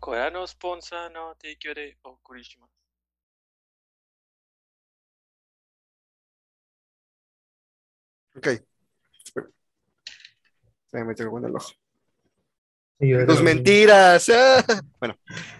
[0.00, 2.70] これのスポンサーの提供でお送りします。
[8.36, 8.46] Ok.
[9.24, 9.48] Espera.
[10.90, 11.72] Se me metió algo en el ojo.
[13.00, 14.28] Sí, yo ¡Tus era- mentiras!
[14.30, 14.64] ¡Ah!
[15.00, 15.16] Bueno.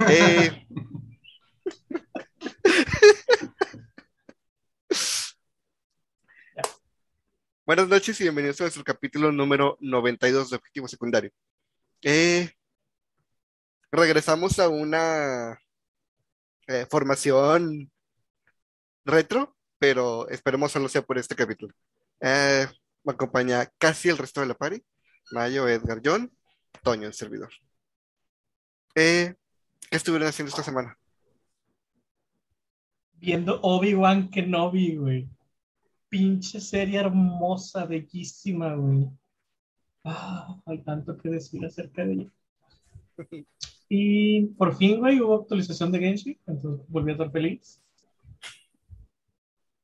[0.09, 0.67] eh,
[7.65, 11.31] Buenas noches y bienvenidos a nuestro capítulo número 92 de Objetivo Secundario.
[12.03, 12.51] Eh,
[13.92, 15.60] regresamos a una
[16.68, 17.92] eh, formación
[19.06, 21.74] retro, pero esperemos solo sea por este capítulo.
[22.22, 22.68] Eh,
[23.04, 24.84] me acompaña casi el resto de la party.
[25.32, 26.32] Mayo, Edgar, John,
[26.84, 27.52] Toño, el servidor.
[28.96, 29.36] Eh,
[29.90, 30.98] ¿qué estuvieron haciendo esta semana?
[33.22, 35.30] viendo Obi-Wan Kenobi, güey.
[36.10, 39.08] Pinche serie hermosa, bellísima, güey.
[40.04, 42.32] Ah, hay tanto que decir acerca de ella.
[43.94, 47.82] Y por fin, güey, hubo actualización de Genshin, entonces volví a estar feliz.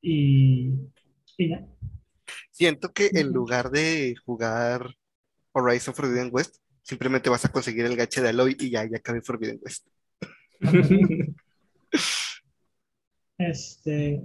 [0.00, 0.72] Y,
[1.36, 1.68] y ya.
[2.50, 4.94] Siento que en lugar de jugar
[5.52, 9.20] Horizon Forbidden West, simplemente vas a conseguir el gache de Aloy y ya, ya acabé
[9.20, 9.86] Forbidden West.
[13.36, 14.22] Este.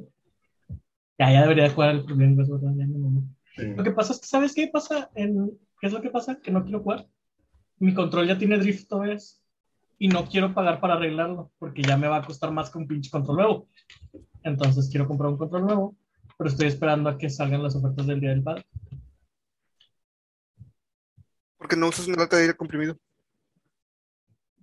[1.19, 3.27] Ya, ya debería jugar el me mamó.
[3.57, 3.65] Sí.
[3.75, 5.11] Lo que pasa es que, ¿sabes qué pasa?
[5.13, 6.39] En, ¿Qué es lo que pasa?
[6.39, 7.05] Que no quiero jugar.
[7.79, 9.42] Mi control ya tiene drift OS
[10.03, 12.87] y no quiero pagar para arreglarlo porque ya me va a costar más que un
[12.87, 13.69] pinche control nuevo.
[14.43, 15.95] Entonces quiero comprar un control nuevo,
[16.37, 18.65] pero estoy esperando a que salgan las ofertas del Día del Padre.
[21.57, 22.97] Porque no usas una lata de aire comprimido.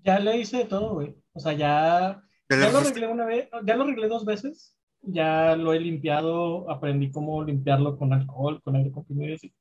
[0.04, 1.16] Ya le hice de todo, güey.
[1.32, 4.76] O sea, ya, Ya ya lo arreglé una vez, ya lo arreglé dos veces.
[5.00, 9.54] Ya lo he limpiado, aprendí cómo limpiarlo con alcohol, con aire comprimido y así.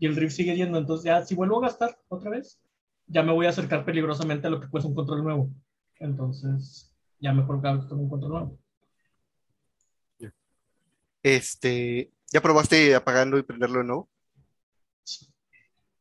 [0.00, 0.78] Y el drift sigue yendo.
[0.78, 2.60] Entonces ya, si vuelvo a gastar otra vez,
[3.12, 5.50] ya me voy a acercar peligrosamente a lo que cuesta un control nuevo.
[5.98, 8.58] Entonces, ya mejor gasto un control nuevo.
[11.22, 14.08] Este, ¿ya probaste apagando y prenderlo de nuevo?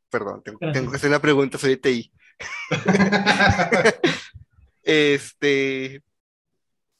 [0.09, 2.11] Perdón, tengo, que hacer una pregunta, soy de TI.
[4.83, 6.03] Este,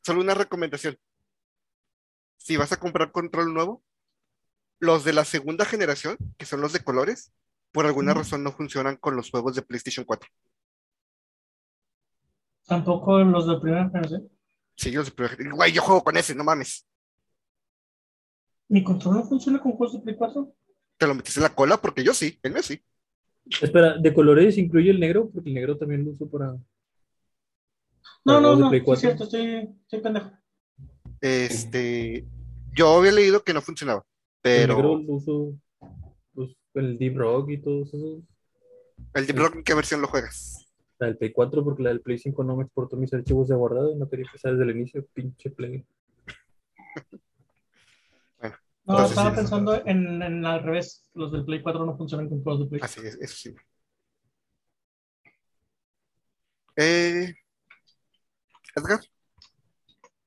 [0.04, 1.00] solo una recomendación.
[2.38, 3.84] Si vas a comprar control nuevo,
[4.78, 7.34] los de la segunda generación, que son los de colores,
[7.72, 8.20] por alguna Ujú.
[8.20, 10.30] razón no funcionan con los juegos de PlayStation 4.
[12.68, 14.30] Tampoco los de primera generación.
[14.76, 16.88] Sí, los de primera- Güey, yo juego con ese, no mames.
[18.70, 20.54] ¿Mi control no funciona con juegos de Play 4?
[20.98, 21.78] ¿Te lo metiste en la cola?
[21.78, 22.82] Porque yo sí, el mío sí.
[23.62, 25.30] Espera, ¿de colores incluye el negro?
[25.30, 26.48] Porque el negro también lo uso para.
[26.54, 26.64] No,
[28.24, 29.00] ¿Para no, no, es 4?
[29.02, 30.32] cierto, estoy, estoy pendejo.
[31.20, 32.26] Este,
[32.74, 34.06] yo había leído que no funcionaba,
[34.44, 35.54] El negro pero lo uso.
[36.74, 38.20] El Deep Rock y todos esos.
[39.14, 40.68] el Deep Rock, ¿en qué versión lo juegas?
[41.00, 43.56] La del Play 4, porque la del Play 5 no me exportó mis archivos de
[43.56, 43.96] guardado.
[43.96, 45.86] No quería empezar desde el inicio, pinche Play.
[48.84, 51.08] No, Entonces, estaba sí, pensando eso- en, en al revés.
[51.14, 52.82] Los del Play 4 no funcionan con juegos de Play.
[52.84, 53.56] Así es, eso sí.
[56.78, 57.32] Eh,
[58.76, 59.00] Edgar,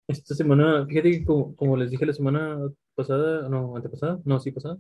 [0.07, 2.59] Esta semana, fíjate que como, como les dije la semana
[2.95, 4.79] pasada, no, antepasada, no, sí pasada,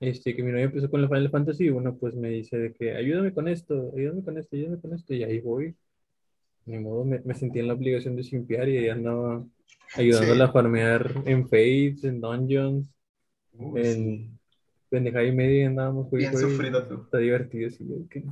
[0.00, 2.72] este, que mi novia empezó con el Final Fantasy y bueno, pues me dice de
[2.72, 5.74] que ayúdame con esto, ayúdame con esto, ayúdame con esto, y ahí voy.
[6.66, 9.44] Ni modo, me, me sentí en la obligación de simpiar y ahí andaba
[9.94, 12.92] ayudándola a farmear en Fates, en Dungeons,
[13.52, 13.90] Uy, sí.
[13.90, 14.38] en
[14.88, 17.02] pendejada y media y andábamos Bien juegue, y sufrido tú.
[17.02, 18.24] Está divertido, sí, que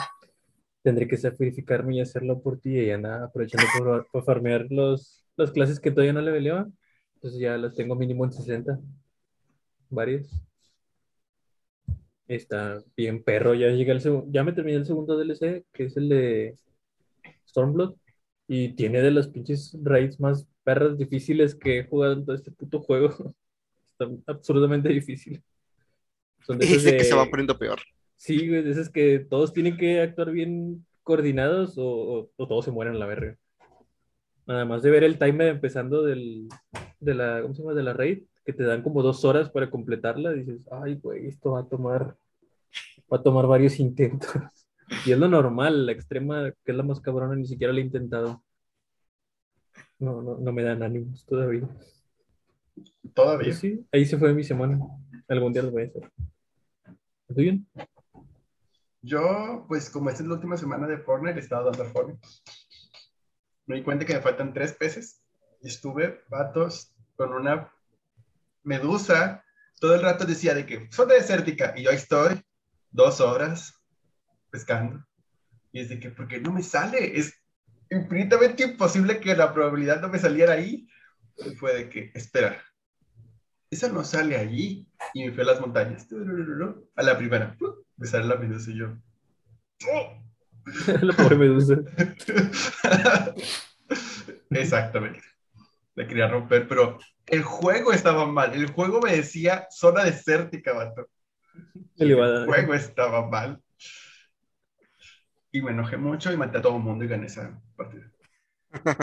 [0.83, 5.51] tendré que sacrificarme y hacerlo por ti y andaba aprovechando por, por farmear los, las
[5.51, 6.69] clases que todavía no le peleaba.
[7.15, 8.79] Entonces ya las tengo mínimo en 60.
[9.89, 10.29] Varias.
[12.27, 15.97] Está bien perro, ya llegué al segundo, ya me terminé el segundo DLC, que es
[15.97, 16.55] el de
[17.49, 17.97] Stormblood,
[18.49, 22.51] y tiene de las pinches raids más perras difíciles que he jugado en todo este
[22.51, 23.09] puto juego.
[23.99, 25.43] Está absurdamente difícil.
[26.47, 27.81] Son de dice que se va poniendo peor.
[28.17, 32.65] Sí, güey, de esas que todos tienen que actuar bien coordinados o, o- o todos
[32.65, 33.37] se mueren a la verga.
[34.47, 36.49] Nada más de ver el timer empezando del,
[37.01, 37.75] de la, ¿cómo se llama?
[37.75, 41.53] De la raid, que te dan como dos horas para completarla, dices, ay, güey, esto
[41.53, 42.17] va a tomar,
[43.13, 44.31] va a tomar varios intentos.
[45.07, 47.83] Y es lo normal, la extrema, que es la más cabrona, ni siquiera la he
[47.83, 48.43] intentado.
[49.99, 51.69] No, no, no me dan ánimos todavía.
[53.15, 53.49] Todavía.
[53.49, 54.79] Pues sí, ahí se fue mi semana.
[55.29, 56.11] Algún día lo voy a hacer.
[57.29, 57.67] ¿Tú bien?
[59.01, 62.27] Yo, pues como esta es la última semana de Fortnite, he estado dando Fortnite.
[63.67, 65.23] Me di cuenta que me faltan tres peces.
[65.63, 67.73] Y estuve, vatos, con una
[68.65, 69.45] medusa.
[69.81, 71.75] Todo el rato decía de que zona desértica.
[71.77, 72.43] Y yo ahí estoy,
[72.91, 73.75] dos horas,
[74.51, 75.05] pescando.
[75.73, 77.19] Y es de que, ¿por qué no me sale?
[77.19, 77.35] Es
[77.91, 80.89] infinitamente imposible que la probabilidad no me saliera ahí.
[81.39, 82.63] Y fue de que, espera,
[83.71, 84.89] esa no sale allí.
[85.13, 86.07] Y me fui a las montañas.
[86.97, 87.57] A la primera.
[87.97, 88.97] Me sale la medusa y yo.
[91.03, 91.77] La pobre medusa.
[94.51, 95.21] Exactamente.
[95.95, 98.55] La quería romper, pero el juego estaba mal.
[98.55, 101.09] El juego me decía zona desértica, vato.
[101.97, 102.15] El
[102.47, 103.63] juego estaba mal.
[105.53, 108.11] Y me enojé mucho y maté a todo el mundo y gané esa partida.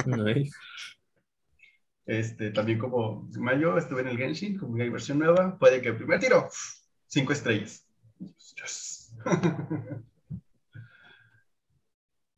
[0.05, 0.51] Nice.
[2.05, 5.97] Este, también como Mayo estuve en el Genshin, como hay versión nueva, puede que el
[5.97, 6.49] primer tiro,
[7.07, 7.87] cinco estrellas.
[8.19, 9.15] Yes.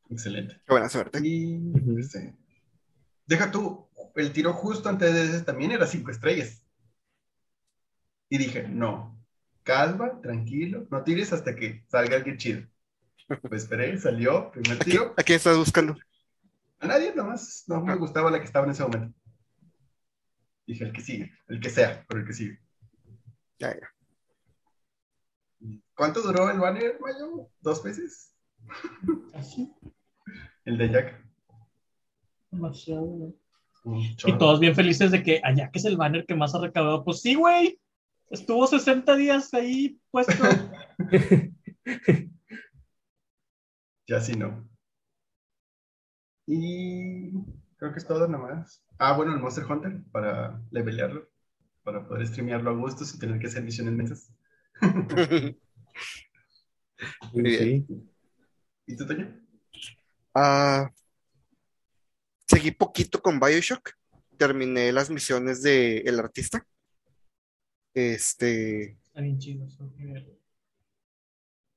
[0.09, 0.55] Excelente.
[0.65, 1.19] Qué buena suerte.
[1.23, 1.97] Y Ujú.
[1.97, 2.35] este,
[3.25, 6.63] deja tú, el tiro justo antes de ese también era cinco estrellas.
[8.29, 9.17] Y dije, no,
[9.63, 12.67] calma, tranquilo, no tires hasta que salga alguien chido.
[13.47, 15.13] Pues esperé, salió, primer tiro.
[15.17, 15.95] ¿A quién estás buscando?
[16.79, 19.17] A nadie, nomás, no me gustaba la que estaba en ese momento.
[20.67, 22.59] Dije, el que sigue, el que sea, pero el que sigue.
[23.59, 23.89] Ya, ya.
[25.95, 27.49] ¿Cuánto duró el banner, Mayo?
[27.61, 28.33] ¿Dos meses?
[29.33, 29.73] Así,
[30.65, 31.23] El de Jack.
[32.51, 33.33] demasiado,
[33.85, 37.03] Y todos bien felices de que allá que es el banner que más ha recaudado.
[37.03, 37.79] Pues sí, güey.
[38.29, 40.33] Estuvo 60 días ahí puesto.
[44.05, 44.69] Ya sí no.
[46.45, 47.31] Y
[47.77, 48.83] creo que es todo nomás.
[48.97, 51.29] Ah, bueno, el Monster Hunter para levelearlo,
[51.83, 54.29] para poder streamearlo a gusto sin tener que hacer misiones mensas.
[57.31, 57.85] Muy bien.
[57.87, 58.09] Sí.
[58.87, 59.39] ¿Y tú, Toño?
[60.35, 60.91] Ah,
[62.47, 63.91] seguí poquito con Bioshock.
[64.37, 66.65] Terminé las misiones de El Artista.
[67.93, 69.67] Este, Está bien chido.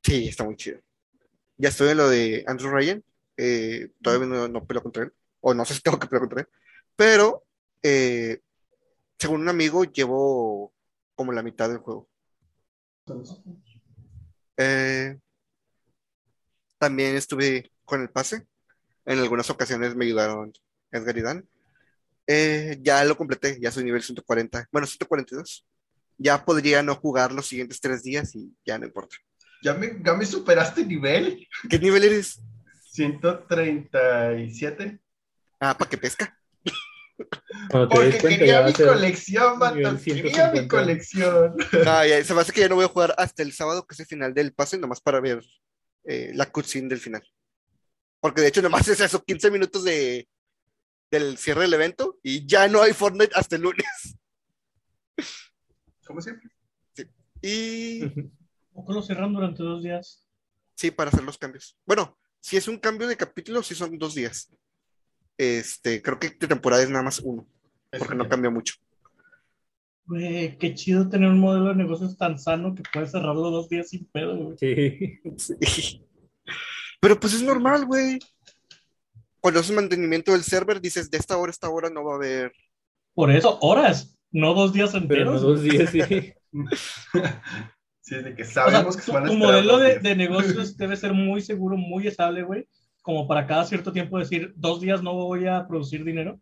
[0.02, 0.80] sí, está muy chido.
[1.58, 3.02] Ya estoy en lo de Andrew Ryan.
[3.36, 5.12] eh, todavía no, no peleo contra él.
[5.40, 6.48] O no sé si tengo que pelear contra él.
[6.96, 7.44] Pero,
[7.82, 8.40] eh,
[9.18, 10.72] según un amigo, llevo
[11.14, 12.08] como la mitad del juego.
[14.56, 15.18] Eh,
[16.78, 18.46] también estuve con el pase.
[19.06, 20.52] En algunas ocasiones me ayudaron
[20.90, 21.48] Edgar y Dan.
[22.26, 24.68] Eh, ya lo completé, ya soy nivel 140.
[24.72, 25.64] Bueno, 142.
[26.18, 29.16] Ya podría no jugar los siguientes tres días y ya no importa.
[29.62, 31.46] ¿Ya me, ya me superaste nivel?
[31.70, 32.40] ¿Qué nivel eres?
[32.92, 34.98] 137.
[35.60, 36.36] Ah, ¿para qué pesca?
[37.70, 39.74] Porque quería mi colección, vato.
[39.74, 40.68] Quería mi 150.
[40.68, 41.56] colección.
[41.86, 43.94] Ah, ya, se me hace que ya no voy a jugar hasta el sábado, que
[43.94, 45.42] es el final del pase, nomás para ver
[46.04, 47.22] eh, la cutscene del final.
[48.20, 50.28] Porque de hecho, nomás es eso, 15 minutos de,
[51.10, 54.16] del cierre del evento y ya no hay Fortnite hasta el lunes.
[56.06, 56.50] Como siempre.
[57.42, 58.00] Y
[58.72, 60.24] Poco lo cerran durante dos días.
[60.74, 61.78] sí, para hacer los cambios.
[61.86, 64.52] Bueno, si es un cambio de capítulo, sí son dos días.
[65.38, 67.46] Este, creo que de temporada es nada más uno,
[67.90, 68.74] porque no cambió mucho.
[70.06, 73.90] Güey, qué chido tener un modelo de negocios tan sano que puedes cerrarlo dos días
[73.90, 74.56] sin pedo, güey.
[74.58, 75.20] Sí.
[75.36, 76.05] Sí.
[77.00, 78.18] Pero pues es normal, güey.
[79.40, 82.16] Cuando haces mantenimiento del server, dices, de esta hora a esta hora no va a
[82.16, 82.52] haber.
[83.14, 85.42] Por eso, horas, no dos días Pero enteros.
[85.42, 86.00] no dos días, sí.
[88.00, 90.14] Sí, de que O sea, sabemos que tu, se van a tu modelo de, de
[90.14, 92.68] negocios debe ser muy seguro, muy estable, güey.
[93.02, 96.40] Como para cada cierto tiempo decir, dos días no voy a producir dinero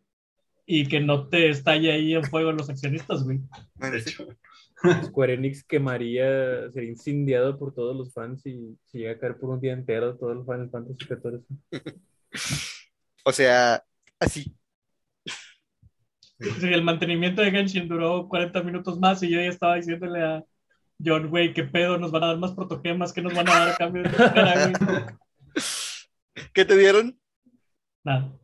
[0.67, 3.41] y que no te estalle ahí en fuego los accionistas, güey.
[3.77, 4.27] De hecho,
[5.05, 9.50] Square Enix quemaría, sería incendiado por todos los fans y si llega a caer por
[9.50, 11.43] un día entero todo el Final Fantasy XIV.
[13.26, 13.82] O sea,
[14.20, 14.55] así.
[16.38, 20.44] Sí, el mantenimiento de Genshin duró 40 minutos más y yo ya estaba diciéndole a
[21.03, 23.69] John, güey, qué pedo, nos van a dar más protogemas, ¿qué nos van a dar
[23.70, 24.10] a cambio de?
[26.53, 27.19] ¿Qué te dieron?
[28.05, 28.38] Nada.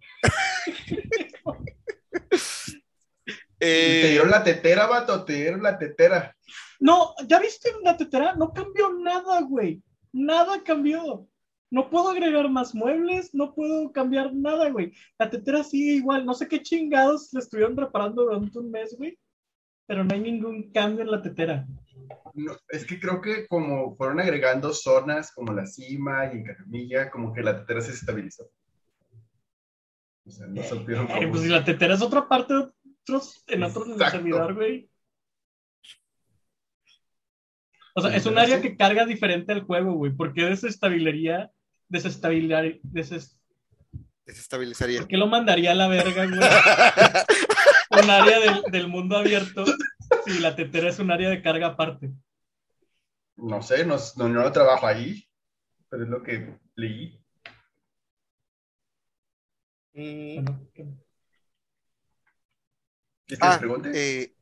[3.61, 6.35] Eh, Te dieron la tetera, vato, te dieron la tetera.
[6.81, 8.35] No, ¿ya viste la tetera?
[8.35, 9.83] No cambió nada, güey.
[10.13, 11.29] Nada cambió.
[11.71, 14.93] No puedo agregar más muebles, no puedo cambiar nada, güey.
[15.19, 16.25] La tetera sigue igual.
[16.25, 19.17] No sé qué chingados le estuvieron reparando durante un mes, güey.
[19.87, 21.67] Pero no hay ningún cambio en la tetera.
[22.35, 27.11] No, es que creo que como fueron agregando zonas como la cima y en Caramilla,
[27.11, 28.51] como que la tetera se estabilizó.
[30.27, 32.55] O sea, no supieron Eh, pues si la tetera es otra parte
[33.03, 34.11] otros, en otro Exacto.
[34.19, 34.89] servidor, güey.
[37.95, 40.13] O sea, es un área que carga diferente al juego, güey.
[40.13, 41.51] ¿Por qué desestabilizaría?
[41.89, 43.37] Desestabilizar, deses-
[44.25, 45.01] desestabilizaría.
[45.01, 46.39] ¿Por qué lo mandaría a la verga, güey?
[48.05, 49.65] un área del, del mundo abierto
[50.25, 52.11] si la tetera es un área de carga aparte.
[53.37, 55.27] No sé, no, no, no lo trabajo ahí,
[55.89, 57.21] pero es lo que leí.
[59.95, 60.61] Mm, Bueno,
[63.31, 64.35] que- ¿Quieres que ah, eh,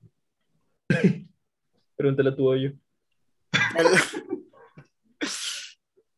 [1.96, 2.72] Pregúntale a tu hoyo.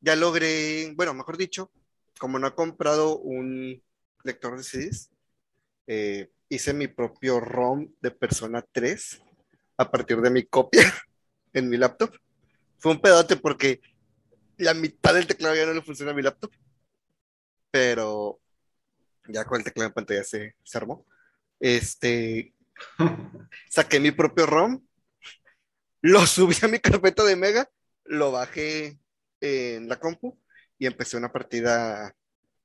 [0.00, 1.71] ya logré, bueno, mejor dicho,
[2.19, 3.83] como no he comprado un
[4.25, 5.11] lector de CDs,
[5.87, 9.23] eh, hice mi propio ROM de Persona 3
[9.79, 10.83] a partir de mi copia
[11.55, 12.15] en mi laptop.
[12.79, 13.81] Fue un pedote porque
[14.59, 16.50] la mitad del teclado ya no le funciona a mi laptop,
[17.71, 18.39] pero
[19.29, 21.07] ya con el teclado en pantalla se, se armó.
[21.59, 22.55] Este,
[23.68, 24.80] saqué mi propio ROM,
[26.02, 27.68] lo subí a mi carpeta de Mega,
[28.04, 28.99] lo bajé
[29.40, 30.38] en la compu
[30.78, 32.14] y empecé una partida,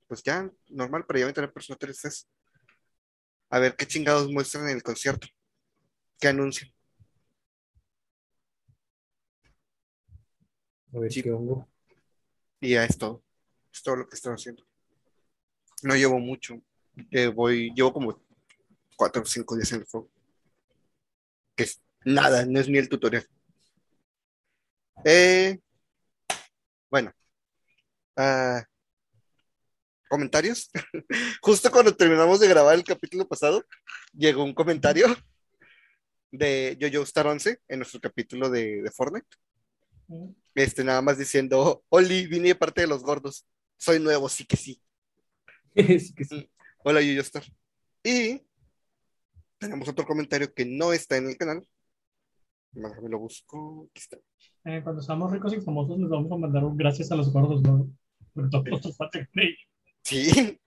[0.08, 2.28] pues ya normal, pero ya voy a tener Persona 3
[3.50, 5.28] A ver qué chingados muestran en el concierto.
[6.20, 6.72] ¿Qué anuncian?
[10.94, 11.22] A ver Sí.
[11.22, 11.68] qué hongo.
[12.62, 13.22] Y ya es todo.
[13.72, 14.66] Es todo lo que estoy haciendo.
[15.84, 16.62] No llevo mucho.
[17.12, 18.25] Eh, voy, llevo como
[18.96, 20.10] cuatro o cinco días en el fuego.
[21.56, 23.28] Que es nada, no es ni el tutorial.
[25.04, 25.60] Eh,
[26.90, 27.12] bueno.
[28.16, 28.64] Ah,
[30.08, 30.70] ¿Comentarios?
[31.42, 33.66] Justo cuando terminamos de grabar el capítulo pasado,
[34.14, 35.08] llegó un comentario
[36.32, 39.28] de Jojo Star 11 en nuestro capítulo de, de Fortnite.
[40.54, 43.46] Este, nada más diciendo, Oli, vine de parte de los gordos.
[43.78, 44.82] Soy nuevo, sí que sí.
[45.76, 46.50] sí que sí.
[46.84, 47.44] Hola, Yoyo Star.
[48.04, 48.42] Y
[49.60, 51.68] tenemos otro comentario que no está en el canal.
[52.72, 53.88] Déjame lo busco.
[53.92, 54.18] Aquí está.
[54.66, 57.62] Eh, cuando seamos ricos y famosos, les vamos a mandar un gracias a los gordos,
[57.62, 57.90] ¿no?
[58.34, 58.50] Por.
[60.04, 60.60] Sí.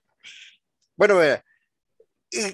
[0.96, 1.44] Bueno, mira,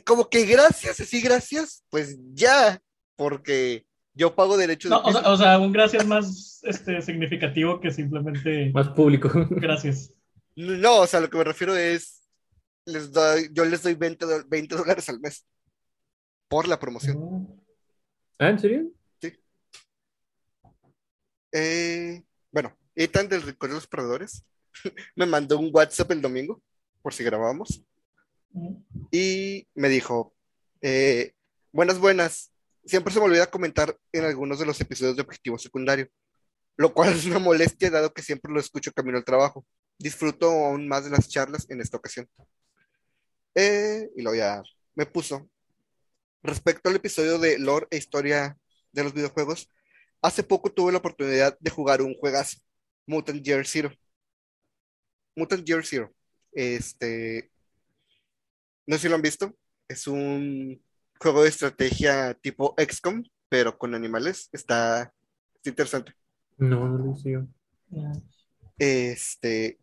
[0.05, 2.81] como que gracias, así gracias, pues ya,
[3.17, 7.81] porque yo pago derechos No, de o sea, o sea, un gracias más este, significativo
[7.81, 9.31] que simplemente Más público.
[9.51, 10.13] gracias.
[10.57, 12.23] No, o sea, lo que me refiero es,
[12.87, 15.47] les doy, yo les doy 20, do- 20 dólares al mes
[16.55, 17.49] por la promoción.
[18.39, 18.93] ¿Ah, en serio?
[21.51, 24.45] Eh, bueno, Ethan del Rincón de los Perdedores
[25.17, 26.63] me mandó un WhatsApp el domingo,
[27.03, 27.83] por si grabamos,
[29.11, 30.33] y me dijo,
[30.81, 31.33] eh,
[31.73, 32.53] buenas, buenas,
[32.85, 36.07] siempre se me olvida comentar en algunos de los episodios de Objetivo Secundario,
[36.77, 39.67] lo cual es una molestia dado que siempre lo escucho camino al trabajo.
[39.99, 42.29] Disfruto aún más de las charlas en esta ocasión.
[43.57, 44.63] Eh, y luego ya
[44.95, 45.49] me puso,
[46.45, 48.57] respecto al episodio de lore e historia
[48.93, 49.69] de los videojuegos,
[50.23, 52.59] hace poco tuve la oportunidad de jugar un juegazo,
[53.07, 53.91] Mutant Year Zero.
[55.35, 56.15] Mutant Year Zero.
[56.53, 57.51] Este,
[58.87, 59.57] no sé si lo han visto,
[59.89, 60.81] es un
[61.19, 64.49] juego de estrategia tipo XCOM, pero con animales.
[64.53, 65.13] Está,
[65.55, 66.13] está interesante.
[66.59, 67.39] No, no lo sé.
[68.79, 69.79] Este,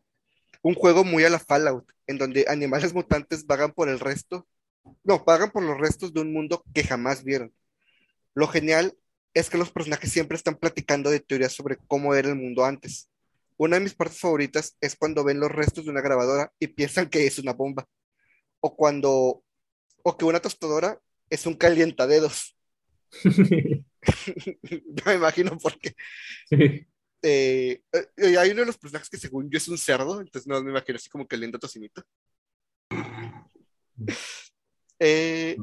[0.62, 4.48] un juego muy a la Fallout, en donde animales mutantes vagan por el resto,
[5.04, 7.54] no, vagan por los restos de un mundo que jamás vieron.
[8.34, 8.98] Lo genial
[9.34, 13.10] es que los personajes siempre están platicando de teorías sobre cómo era el mundo antes.
[13.58, 17.10] Una de mis partes favoritas es cuando ven los restos de una grabadora y piensan
[17.10, 17.88] que es una bomba.
[18.60, 19.44] O cuando,
[20.04, 22.58] o que una tostadora es un calientadedos.
[23.24, 25.96] Yo me imagino por qué.
[26.50, 26.88] Sí.
[27.24, 30.60] Eh, eh, hay uno de los personajes que según yo es un cerdo, entonces no
[30.64, 32.04] me imagino así como que lindo tocinito.
[35.04, 35.58] Eh,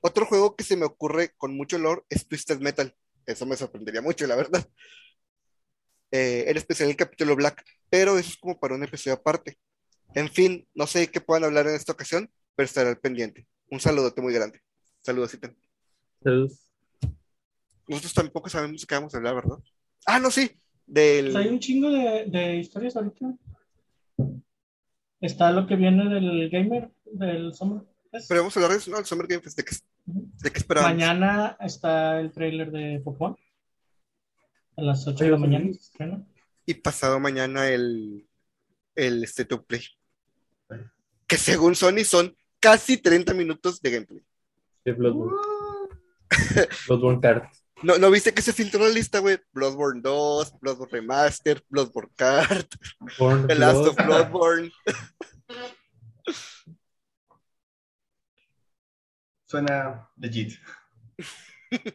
[0.00, 2.94] otro juego que se me ocurre con mucho lore es Twisted Metal.
[3.26, 4.64] Eso me sorprendería mucho, la verdad.
[6.16, 9.58] Eh, en especial el capítulo Black, pero eso es como para un episodio aparte.
[10.14, 13.48] En fin, no sé qué puedan hablar en esta ocasión, pero estaré al pendiente.
[13.68, 14.60] Un saludote muy grande.
[15.00, 15.56] Saludos, Ethan.
[16.22, 16.70] Saludos.
[17.88, 19.58] Nosotros tampoco sabemos qué vamos a hablar, ¿verdad?
[20.06, 20.52] Ah, no, sí.
[20.86, 21.32] Del...
[21.32, 23.34] Pues hay un chingo de, de historias ahorita.
[25.20, 27.82] Está lo que viene del gamer, del Summer.
[28.28, 28.98] Pero vamos a hablar de eso, ¿no?
[28.98, 29.56] El Summer Game Fest.
[29.56, 30.90] ¿De qué, de qué esperamos?
[30.90, 33.36] Mañana está el trailer de Pokémon.
[34.76, 36.24] A las 8 de la mañana se estrena.
[36.66, 38.28] y pasado mañana el,
[38.94, 39.82] el State of Play.
[41.26, 44.22] Que según Sony son casi 30 minutos de gameplay.
[44.84, 45.36] De Bloodborne.
[46.88, 47.44] Bloodborne Card.
[47.82, 49.38] ¿No, ¿no viste que se filtró la lista, güey?
[49.52, 52.10] Bloodborne 2, Bloodborne Remaster, Bloodborne
[53.18, 54.30] Born The Last of Blood.
[54.30, 54.72] Bloodborne.
[59.54, 60.58] Suena legit.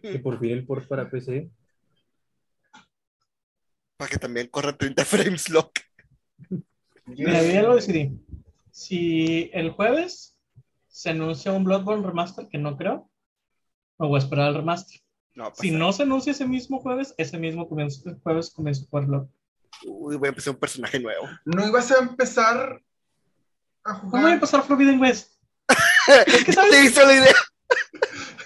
[0.02, 1.52] Que por fin el port para PC.
[3.98, 5.78] Para que también corra 30 frames lock.
[7.06, 8.18] Mira, yo ya lo decidí.
[8.72, 10.38] Si el jueves
[10.88, 13.10] se anuncia un Bloodborne Remaster, que no creo,
[13.98, 15.02] me voy a esperar al remaster.
[15.36, 15.78] No, Si pasa.
[15.80, 19.34] no se anuncia ese mismo jueves, ese mismo comienzo- jueves comienzo a jugar Bloodborne.
[19.86, 21.28] Uy, voy a empezar un personaje nuevo.
[21.46, 22.82] ¿No ibas a empezar
[23.84, 24.40] a No voy a jugar.
[24.40, 25.39] pasar Forbidden West.
[26.08, 26.72] Es que, Ya ¿sabes?
[26.72, 27.34] te hizo la idea.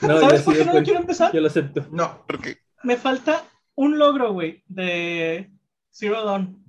[0.01, 1.31] No, ¿Sabes por qué no lo quiero empezar?
[1.33, 1.87] Yo lo acepto.
[1.91, 3.45] No, Porque Me falta
[3.75, 5.51] un logro, güey, de
[5.91, 6.63] Zero Dawn,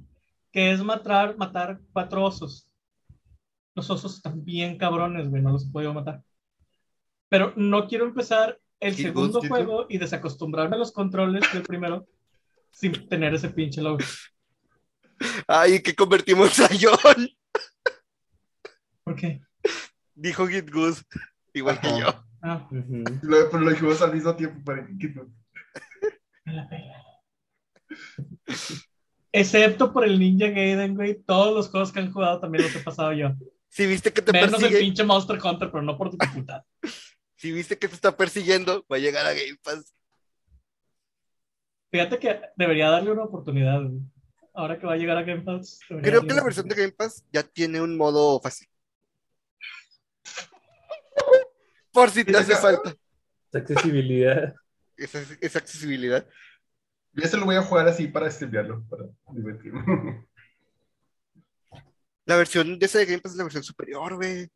[0.52, 2.68] que es matar, matar cuatro osos.
[3.74, 6.22] Los osos están bien cabrones, güey, no los he podido matar.
[7.28, 12.06] Pero no quiero empezar el segundo juego y desacostumbrarme a los controles del primero
[12.70, 14.06] sin tener ese pinche logro.
[15.48, 17.28] Ay, que convertimos a John.
[19.02, 19.40] ¿Por qué?
[20.14, 21.02] Dijo Git Goose.
[21.52, 22.24] Igual que yo.
[22.42, 24.86] Ah, lo, pero lo dijimos al mismo tiempo para
[26.44, 27.04] la pela.
[29.32, 32.80] Excepto por el Ninja Gaiden, güey, todos los juegos que han jugado también los he
[32.80, 33.30] pasado yo.
[33.68, 36.62] Si viste que te Menos el persigue, pinche Monster Hunter, pero no por dificultad.
[37.34, 39.92] si viste que te está persiguiendo, va a llegar a Game Pass.
[41.90, 43.82] Fíjate que debería darle una oportunidad.
[43.82, 44.00] güey.
[44.52, 45.80] Ahora que va a llegar a Game Pass.
[45.88, 48.68] Creo que la versión de Game Pass ya tiene un modo fácil.
[51.92, 52.96] Por si te hace falta
[53.52, 54.54] Esa accesibilidad.
[54.96, 56.26] esa, esa accesibilidad.
[57.12, 60.26] Yo se lo voy a jugar así para streamearlo, para divertirme.
[62.26, 64.48] La versión de ese de Game Pass es la versión superior, güey.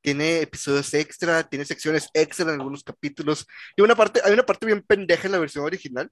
[0.00, 3.46] Tiene episodios extra, tiene secciones extra en algunos capítulos.
[3.76, 6.10] Y una parte, hay una parte bien pendeja en la versión original.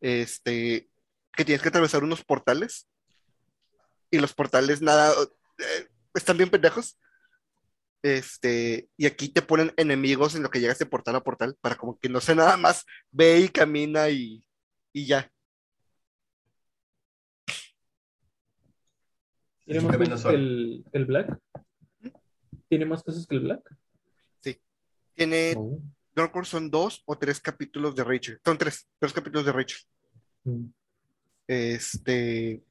[0.00, 0.88] Este,
[1.32, 2.86] que tienes que atravesar unos portales.
[4.10, 5.12] Y los portales nada,
[5.58, 6.98] eh, están bien pendejos.
[8.02, 11.76] Este, y aquí te ponen enemigos en lo que llegas de portal a portal, para
[11.76, 14.42] como que no sea nada más, ve y camina y,
[14.92, 15.30] y ya.
[19.64, 21.38] ¿Tiene Sí, más cosas que el, el Black?
[22.68, 23.76] ¿Tiene más cosas que el Black?
[25.14, 25.78] Tiene, Oh.
[26.14, 28.40] recuerdo, son dos o tres capítulos de Rachel.
[28.42, 29.80] Son tres, tres capítulos de Rachel.
[30.44, 30.64] Mm.
[31.46, 32.62] Este,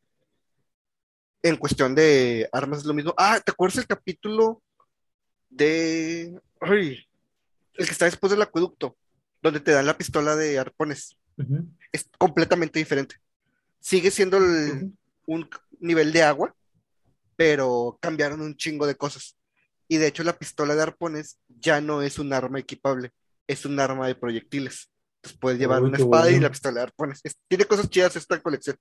[1.44, 3.14] en cuestión de armas es lo mismo.
[3.18, 4.64] Ah, ¿te acuerdas el capítulo
[5.50, 7.06] de, ay,
[7.76, 8.98] el que está después del acueducto,
[9.42, 11.18] donde te dan la pistola de arpones?
[11.92, 13.16] Es completamente diferente.
[13.80, 14.92] Sigue siendo el-
[15.26, 16.54] un nivel de agua,
[17.36, 19.38] pero cambiaron un chingo de cosas.
[19.88, 23.12] Y de hecho la pistola de arpones ya no es un arma equipable,
[23.48, 24.92] es un arma de proyectiles.
[25.16, 27.20] Entonces puedes llevar Uy, una espada y la pistola de arpones.
[27.24, 28.78] Es- tiene cosas chidas esta colección.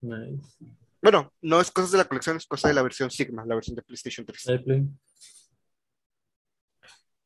[0.00, 0.56] Nice.
[1.02, 3.76] Bueno, no es cosas de la colección, es cosa de la versión Sigma, la versión
[3.76, 4.48] de PlayStation 3.
[4.48, 4.86] Ahí play.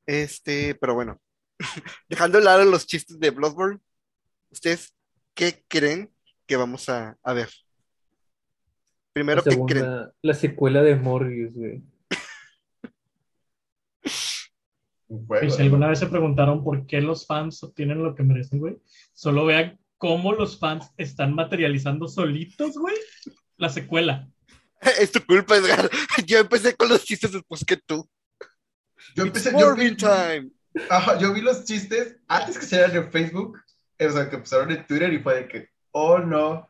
[0.06, 1.20] Este, pero bueno,
[2.08, 3.80] dejando de lado los chistes de Bloodborne,
[4.50, 4.94] ¿ustedes
[5.34, 6.12] qué creen
[6.46, 7.48] que vamos a, a ver?
[9.12, 10.12] Primero, La ¿qué creen?
[10.22, 11.82] la secuela de Morbius, güey.
[15.08, 15.50] Y juego.
[15.50, 18.78] si alguna vez se preguntaron por qué los fans obtienen lo que merecen, güey,
[19.12, 22.96] solo vean cómo los fans están materializando solitos, güey,
[23.56, 24.28] la secuela.
[25.00, 25.88] Es tu culpa, Edgar.
[26.26, 28.08] Yo empecé con los chistes después que tú.
[29.14, 30.50] Yo It's empecé, yo vi, time.
[30.88, 33.58] ajá, yo vi los chistes antes que salieran en Facebook,
[34.00, 36.66] o sea, que empezaron en Twitter y fue de que, oh no,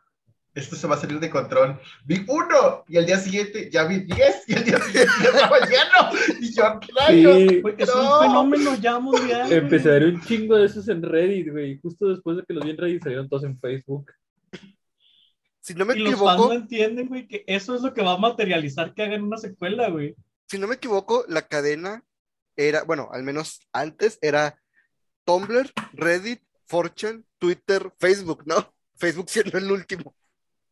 [0.53, 1.79] esto se va a salir de control.
[2.05, 5.59] Vi uno y al día siguiente ya vi diez y al día siguiente ya estaba
[5.61, 6.37] lleno.
[6.39, 7.37] Y yo, rayos.
[7.49, 8.19] Sí, Güey, es No.
[8.19, 9.51] un fenómeno ya mundial.
[9.51, 11.79] empecé a ver un chingo de esos en Reddit, güey.
[11.81, 14.11] Justo después de que los vi en Reddit salieron todos en Facebook.
[15.59, 18.03] Si no me Y los fans equivoco, no entienden, güey, que eso es lo que
[18.03, 20.13] va a materializar que hagan una secuela, güey.
[20.47, 22.03] si no me equivoco, la cadena
[22.55, 24.59] era, bueno, al menos antes era
[25.25, 28.73] Tumblr, Reddit, Fortune, Twitter, Facebook, ¿no?
[28.95, 30.15] Facebook siendo el último.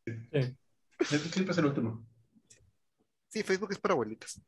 [0.06, 2.08] Este clip es el último.
[3.28, 4.42] Sí, Facebook es para abuelitas.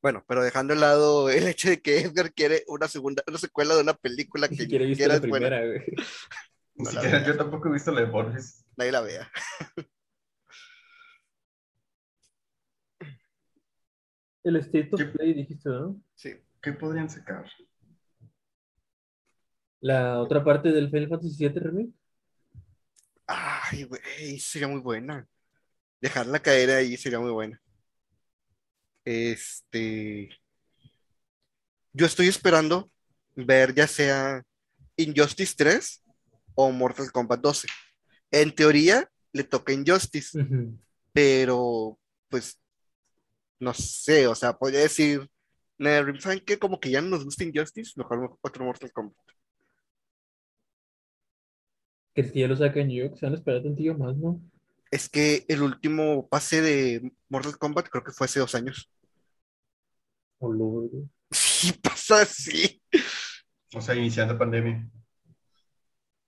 [0.00, 3.74] Bueno, pero dejando de lado el hecho de que Edgar quiere una segunda, una secuela
[3.74, 5.84] de una película Ni que siquiera he visto la es buena, primera, güey.
[6.74, 7.26] Ni No la siquiera- veo.
[7.26, 8.64] yo tampoco he visto la de Borges.
[8.76, 9.30] nadie la vea.
[14.48, 15.02] El State of.
[15.12, 16.00] Play, dijiste, ¿no?
[16.14, 16.34] Sí.
[16.60, 17.46] ¿Qué podrían sacar?
[19.80, 21.92] La otra parte del Final Fantasy VII Remake.
[23.26, 25.26] Ay, güey, sería muy buena.
[26.00, 27.60] Dejarla caer ahí sería muy buena.
[29.04, 30.28] Este.
[31.92, 32.90] Yo estoy esperando
[33.34, 34.42] ver ya sea
[34.96, 36.02] Injustice 3
[36.54, 37.68] o Mortal Kombat 12.
[38.30, 40.38] En teoría, le toca Injustice,
[41.12, 42.60] pero pues
[43.60, 45.28] no sé, o sea, podría decir,
[45.78, 46.58] "Nah, ¿saben qué?
[46.58, 49.16] Como que ya no nos gusta Injustice, mejor otro Mortal Kombat.
[52.14, 54.40] Que si ya lo sacan yo, que se van a esperar tantillo más, ¿no?
[54.90, 58.90] Es que el último pase de Mortal Kombat creo que fue hace dos años.
[60.38, 60.88] O lo-
[61.30, 62.80] Sí, pasa así.
[63.74, 64.88] O sea, iniciando pandemia.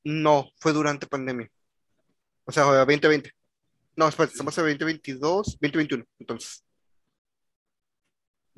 [0.04, 1.50] No, fue durante pandemia.
[2.44, 3.30] O sea, 2020.
[3.96, 6.64] No, espera, estamos en 2022, 2021, entonces.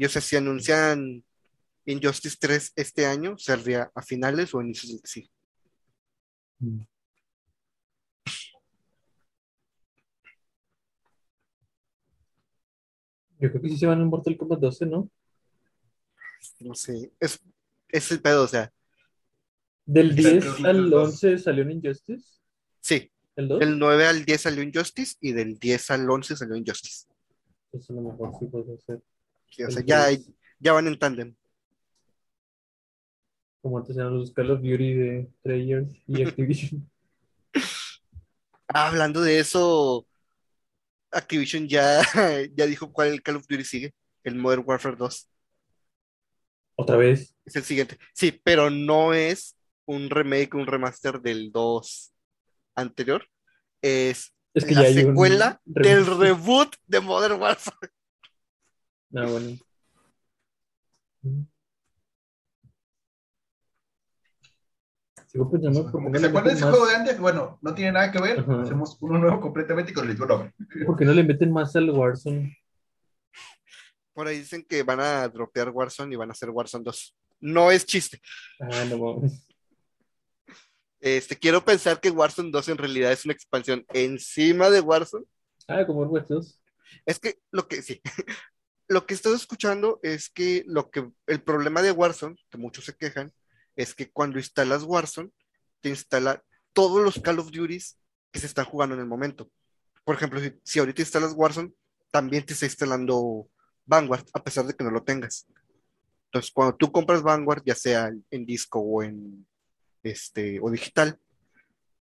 [0.03, 1.23] Y o sea, si anuncian
[1.87, 5.31] Injustice 3 este año, sería a finales o a inicios del sigue.
[13.39, 15.09] Yo creo que sí se van en Mortal Kombat 12, ¿no?
[16.59, 17.41] No sé, es,
[17.89, 18.73] es el pedo, o sea,
[19.87, 21.09] Del Está 10 entre al los dos.
[21.11, 22.41] 11 salió en Injustice.
[22.81, 23.61] sí, ¿El 2?
[23.61, 27.07] del 9 al 10 salió Injustice y del 10 al 11 salió Injustice.
[27.73, 29.01] Eso a lo mejor sí puede ser.
[29.67, 30.31] O sea, ya, 10.
[30.59, 31.35] ya van en tándem.
[33.61, 36.91] Como antes eran los Call of Duty de Treyarch y Activision.
[38.69, 40.07] Ah, hablando de eso,
[41.11, 42.01] Activision ya,
[42.57, 45.29] ya dijo cuál Call of Duty sigue, el Modern Warfare 2.
[46.77, 47.35] Otra vez.
[47.45, 47.99] Es el siguiente.
[48.15, 52.13] Sí, pero no es un remake, un remaster del 2
[52.75, 53.27] anterior.
[53.83, 57.91] Es Es que la secuela del reboot de Modern Warfare.
[59.15, 59.59] Ah, bueno.
[65.27, 67.75] Sigo pensando por Como que se acuerdan de ese más, juego de antes, bueno, no
[67.75, 68.63] tiene nada que ver, Ajá.
[68.63, 70.53] hacemos uno nuevo completamente con el mismo nombre.
[70.87, 72.57] por qué no le meten más al Warzone.
[74.13, 77.17] Por ahí dicen que van a dropear Warzone y van a hacer Warzone 2.
[77.41, 78.21] No es chiste.
[78.61, 79.23] Ah, no.
[81.01, 85.25] Este, quiero pensar que Warzone 2 en realidad es una expansión encima de Warzone.
[85.67, 86.61] Ah, como 2.
[87.07, 88.03] Es que lo que sí,
[88.89, 92.85] lo que he estado escuchando es que lo que el problema de Warzone, que muchos
[92.85, 93.33] se quejan,
[93.77, 95.31] es que cuando instalas Warzone,
[95.81, 96.43] te instala
[96.73, 97.99] todos los Call of Duties
[98.31, 99.51] que se están jugando en el momento.
[100.05, 101.73] Por ejemplo, si, si ahorita instalas Warzone,
[102.11, 103.49] también te está instalando
[103.87, 105.47] Vanguard, a pesar de que no lo tengas.
[106.27, 109.47] Entonces, cuando tú compras Vanguard, ya sea en disco o en
[110.03, 111.19] este o digital,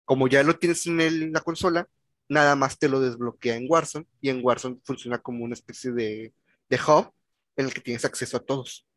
[0.06, 1.88] como ya lo tienes en el- la consola,
[2.28, 6.34] nada más te lo desbloquea en Warzone y en Warzone funciona como una especie de,
[6.72, 7.14] de hub
[7.58, 8.88] en el que tienes acceso a todos.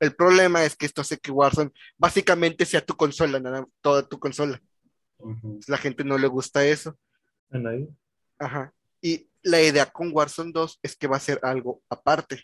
[0.00, 4.18] El problema es que esto hace que Warzone básicamente sea tu consola, nada, toda tu
[4.18, 4.60] consola.
[5.18, 5.60] Ujú.
[5.68, 6.98] La gente no le gusta eso.
[7.50, 7.88] A nadie.
[8.38, 8.72] Ajá.
[9.00, 12.42] Y la idea con Warzone 2 es que va a ser algo aparte.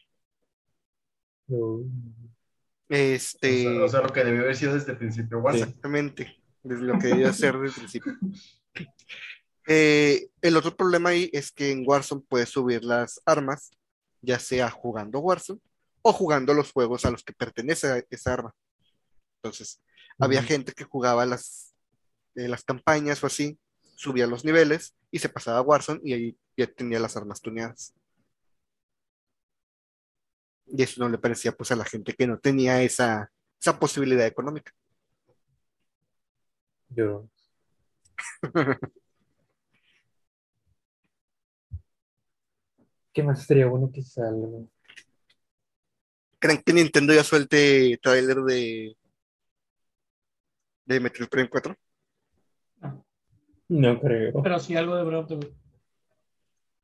[2.88, 5.64] Este, O, sea, o sea, lo que debió haber sido desde el principio, Warzone.
[5.64, 8.16] exactamente, desde lo que debía ser desde el principio.
[9.72, 13.70] Eh, el otro problema ahí es que en Warzone puedes subir las armas,
[14.22, 15.60] ya sea jugando Warzone
[16.02, 18.54] o jugando los juegos a los que pertenece esa arma.
[19.42, 19.80] Entonces,
[20.18, 21.74] había gente que jugaba las,
[22.34, 23.58] eh, las campañas o así,
[23.96, 27.94] subía los niveles y se pasaba a Warzone y ahí ya tenía las armas tuneadas.
[30.66, 33.30] Y eso no le parecía pues a la gente que no tenía esa,
[33.60, 34.72] esa posibilidad económica.
[36.88, 37.28] Yo.
[43.12, 44.48] ¿Qué más estaría bueno que salga?
[46.38, 48.96] ¿Creen que Nintendo ya suelte trailer de,
[50.86, 51.76] de Metroid Prime 4?
[53.68, 54.42] No creo.
[54.42, 55.56] Pero sí algo de Breath of the Wild.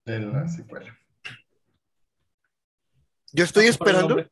[0.04, 0.98] De la secuela.
[3.32, 4.24] Yo estoy esperando,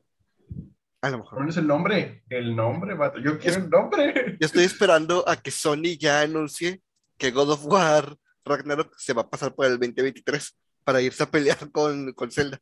[1.01, 2.23] a lo mejor, ¿Cuál es el nombre?
[2.29, 3.19] El nombre, vato.
[3.19, 4.37] Yo quiero el nombre.
[4.41, 6.81] yo estoy esperando a que Sony ya anuncie
[7.19, 11.31] que God of War Ragnarok se va a pasar por el 2023 para irse a
[11.31, 12.61] pelear con, con Zelda.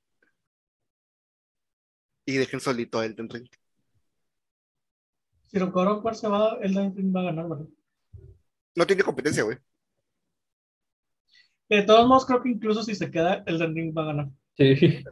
[2.24, 3.48] Y dejen solito a Elden Ring.
[5.48, 7.66] Si lo cobro cuál se va, el Ring va a ganar, ¿verdad?
[8.74, 9.58] No tiene competencia, güey.
[11.68, 14.28] De todos modos, creo que incluso si se queda, el Ring va a ganar.
[14.56, 15.04] Sí.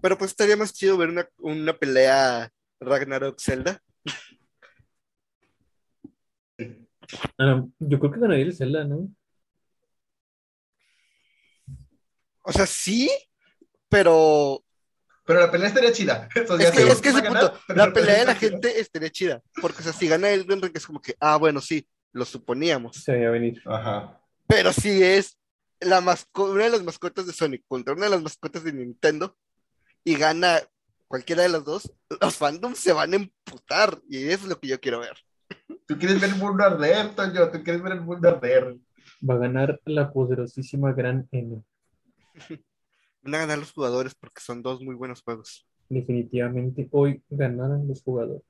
[0.00, 2.50] Pero pues estaría más chido ver una, una pelea
[2.80, 3.80] Ragnarok-Zelda.
[7.38, 9.08] Ah, yo creo que ganaría el Zelda, ¿no?
[12.42, 13.10] O sea, sí,
[13.88, 14.64] pero
[15.24, 16.28] Pero la pelea estaría chida.
[16.34, 18.50] Entonces, es que, es que ese a ganar, punto, la pelea de la está chida.
[18.50, 19.42] gente estaría chida.
[19.60, 22.96] Porque, o sea, si gana Elden Ring es como que, ah, bueno, sí, lo suponíamos.
[22.96, 23.62] Se veía venir.
[23.66, 24.20] Ajá.
[24.46, 25.38] Pero si es
[25.80, 29.36] la masco- una de las mascotas de Sonic contra una de las mascotas de Nintendo
[30.04, 30.60] y gana
[31.06, 34.00] cualquiera de las dos, los fandoms se van a emputar.
[34.08, 35.16] Y eso es lo que yo quiero ver.
[35.86, 37.50] Tú quieres ver el mundo arder, Toño.
[37.50, 38.76] Tú quieres ver el mundo arder.
[39.28, 41.62] Va a ganar la poderosísima Gran N.
[43.22, 45.66] Van a ganar los jugadores porque son dos muy buenos juegos.
[45.88, 48.42] Definitivamente hoy ganarán los jugadores.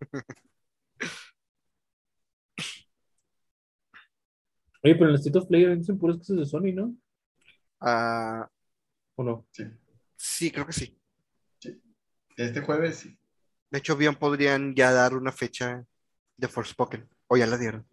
[4.84, 6.94] Oye, pero en el State of Play dicen puras cosas de Sony, ¿no?
[7.80, 8.50] Ah,
[9.14, 9.46] ¿O no?
[9.52, 9.64] Sí.
[10.16, 10.98] sí, creo que sí.
[12.36, 13.16] Este jueves, sí.
[13.70, 15.86] De hecho, bien podrían ya dar una fecha
[16.42, 17.08] de Forspoken.
[17.28, 17.86] ¿O ya la dieron?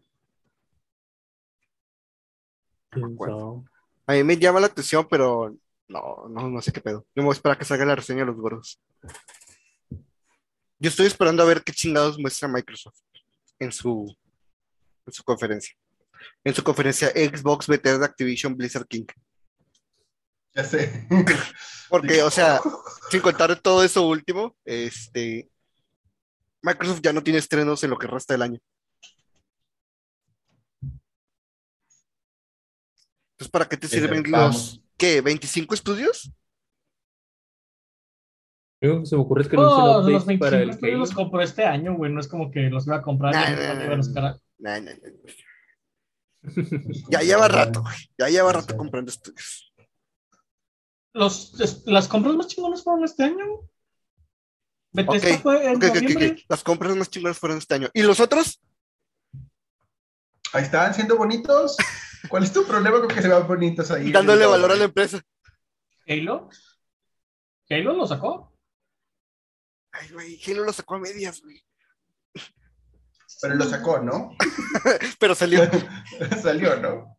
[2.90, 3.64] ¿Quién acuerdo.
[3.66, 3.80] sabe?
[4.08, 5.56] A mí me llama la atención, pero
[5.88, 7.06] no, no, no sé qué pedo.
[7.16, 8.82] Yo me voy a esperar a que salga la reseña de los gordos.
[10.80, 13.00] Yo estoy esperando a ver qué chingados muestra Microsoft
[13.60, 14.18] en su,
[15.06, 15.76] en su conferencia.
[16.44, 19.06] En su conferencia Xbox Bethesda Activision Blizzard King.
[20.56, 21.08] Ya sé.
[21.90, 22.60] Porque, o sea,
[23.12, 25.52] sin contar todo eso último, este,
[26.62, 28.60] Microsoft ya no tiene estrenos en lo que resta del año.
[33.34, 36.32] Entonces, ¿para qué te sirven los, qué, 25 estudios?
[38.82, 40.92] Lo único que se me ocurre es que Oh, anuncien los updates para 25 el
[40.92, 40.98] yo Halo.
[41.00, 42.12] los compré este año, güey.
[42.12, 43.34] No es como que los iba a comprar.
[43.34, 44.40] Nah, y nah, cuando nah, iban a sacar.
[44.58, 45.10] Nah, nah, nah.
[47.10, 47.96] Ya lleva rato, güey.
[48.18, 49.74] Ya lleva rato comprando estudios.
[51.14, 53.36] Los, es- las compras más chingonas fueron este año.
[53.36, 53.70] Bethesda
[54.98, 56.28] Ok, fue en Ok, ok, ok, noviembre.
[56.32, 56.40] ok.
[56.50, 57.90] Las compras más chingonas fueron este año.
[57.94, 58.62] ¿Y los otros?
[60.54, 61.78] Ahí están siendo bonitos.
[62.28, 64.12] ¿Cuál es tu problema con que se vean bonitos ahí?
[64.12, 65.22] Dándole valor a la empresa.
[66.08, 66.50] Halo.
[67.70, 68.58] Halo lo sacó.
[69.92, 71.64] Ay, güey, Halo lo sacó a medias, güey.
[73.42, 74.36] Pero lo sacó, ¿no?
[75.20, 75.62] Pero salió.
[76.42, 77.18] Salió, ¿no?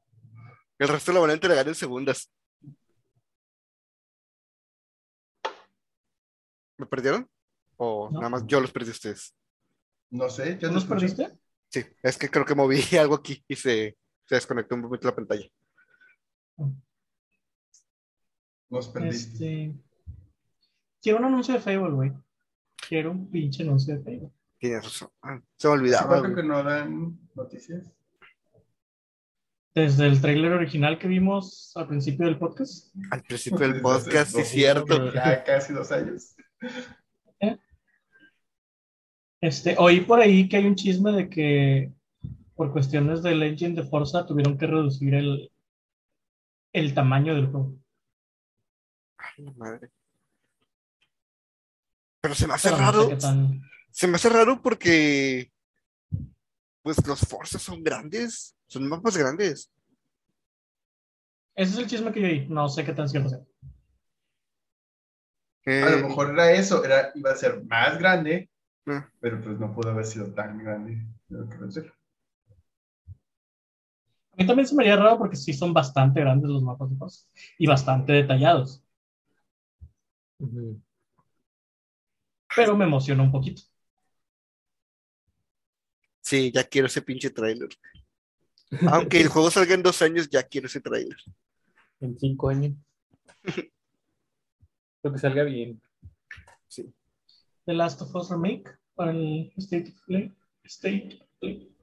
[0.79, 2.31] El resto lo van a entregar en segundas.
[6.77, 7.29] ¿Me perdieron?
[7.83, 8.19] ¿O No.
[8.19, 9.35] nada más yo los perdí a ustedes?
[10.11, 10.55] No sé.
[10.57, 11.31] ¿Tú ¿Ya los perdiste?
[11.71, 15.15] Sí, es que creo que moví algo aquí y se, se desconectó un poquito la
[15.17, 15.49] pantalla.
[18.69, 19.65] Nos perdiste.
[19.65, 19.75] Este.
[21.03, 22.13] Quiero un anuncio de Fable, güey.
[22.89, 24.31] Quiero un pinche anuncio de Fable.
[24.59, 25.09] Tienes razón.
[25.23, 26.19] Ah, se me ¿Hace olvidaba.
[26.21, 26.35] güey.
[26.35, 27.87] que no dan noticias?
[29.75, 32.95] Desde el tráiler original que vimos al principio del podcast.
[33.11, 35.13] Al principio del podcast, sí, cierto.
[35.15, 36.37] Ya casi dos años.
[39.41, 41.93] Este, oí por ahí que hay un chisme de que
[42.55, 45.51] por cuestiones del engine de Forza tuvieron que reducir el,
[46.75, 47.75] el tamaño del juego.
[49.17, 49.91] Ay, la madre.
[52.21, 53.19] Pero se me hace Pero no sé raro.
[53.19, 55.51] tan- Se me hace raro porque.
[56.83, 58.55] Pues los Forzas son grandes.
[58.67, 59.71] Son mapas grandes.
[61.55, 62.47] Ese es el chisme que yo oí.
[62.49, 63.41] No sé qué tan cierto sea.
[65.67, 68.49] Eh, A lo mejor era eso, era, iba a ser más grande,
[68.87, 68.99] Mm.
[69.21, 71.05] pero pues no pudo haber sido tan grande.
[71.29, 71.57] de lo que
[74.33, 76.97] a mí también se me haría raro porque sí son bastante grandes los mapas de
[76.97, 77.27] Forza
[77.59, 78.83] y bastante detallados.
[82.57, 83.63] Pero me emociona un poquito.
[86.23, 87.69] Sí, ya quiero ese pinche trailer.
[88.89, 91.19] Aunque el juego salga en dos años, ya quiero ese trailer.
[92.01, 92.75] En cinco años.
[95.03, 95.83] Lo que salga bien.
[97.67, 100.35] The Last of Us Remake para el State of Play.
[100.65, 101.75] State of Play.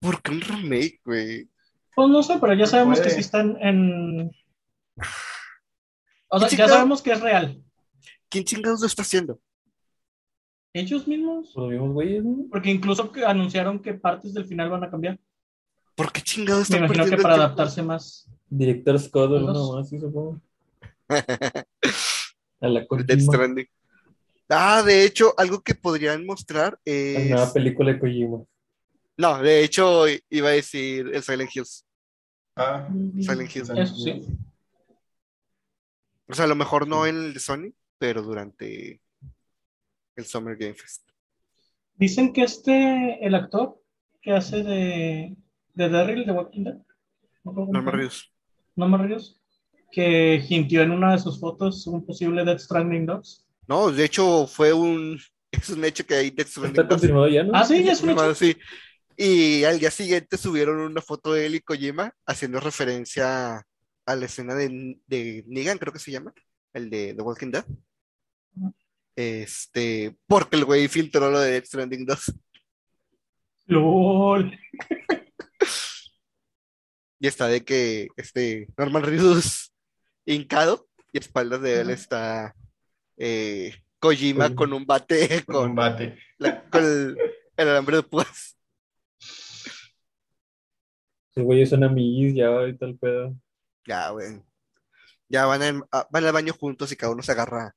[0.00, 1.48] ¿Por qué un remake, güey?
[1.94, 4.30] Pues no sé, pero ya No sabemos que sí están en.
[6.28, 7.62] O sea, ¿Qué ya sabemos que es real.
[8.28, 9.40] ¿Quién chingados lo está haciendo?
[10.72, 11.52] Ellos mismos.
[11.54, 12.46] Los mismos güeyes, ¿no?
[12.50, 15.20] Porque incluso que anunciaron que partes del final van a cambiar.
[15.94, 18.28] ¿Por qué chingados Me están imagino que para adaptarse más.
[18.48, 20.40] Director Scott o Los- uno más, sí, supongo.
[22.60, 23.20] A la Death Kojima.
[23.20, 23.66] Stranding.
[24.48, 27.30] Ah, de hecho, algo que podrían mostrar es.
[27.30, 28.44] nueva película de Kojima.
[29.16, 31.86] No, de hecho, iba a decir el Silent Hills.
[32.56, 32.88] Ah,
[33.20, 33.70] Silent Hills.
[33.70, 34.26] Eso sí.
[36.28, 39.00] O sea, a lo mejor no en el de Sony, pero durante
[40.16, 41.08] el Summer Game Fest.
[41.96, 43.80] Dicen que este, el actor
[44.20, 45.36] que hace de,
[45.74, 47.94] de Daryl de Walking Dead, no me acuerdo cómo Norman.
[47.94, 48.32] Reedus.
[48.74, 49.40] Norman Reedus,
[49.92, 53.46] que hintió en una de sus fotos un posible Death Stranding 2.
[53.66, 55.18] No, de hecho, fue un.
[55.54, 56.88] Es un hecho que hay Death Stranding Está 2.
[56.88, 57.52] confirmado ya, ¿no?
[57.54, 58.34] Ah, sí, ya es un hecho.
[58.34, 58.56] Sí.
[59.16, 63.64] Y al día siguiente subieron una foto de él y Kojima haciendo referencia
[64.04, 66.32] a la escena de, de Negan, creo que se llama,
[66.72, 67.64] el de The Walking Dead.
[69.14, 72.32] Este, porque el güey filtró lo de Death Stranding 2.
[73.66, 74.58] LOL.
[77.20, 79.72] Y está de que este Norman Reedus
[80.26, 82.54] hincado y a espaldas de él está
[83.16, 86.18] eh, Kojima con un bate con con, combate.
[86.38, 87.18] la- con el,
[87.56, 88.56] el alambre de púas.
[91.36, 93.34] Los güeyes son amiguis ya y tal pedo.
[93.86, 94.40] Ya, güey.
[95.28, 97.74] Ya van, en- a- van al baño juntos y cada uno se agarra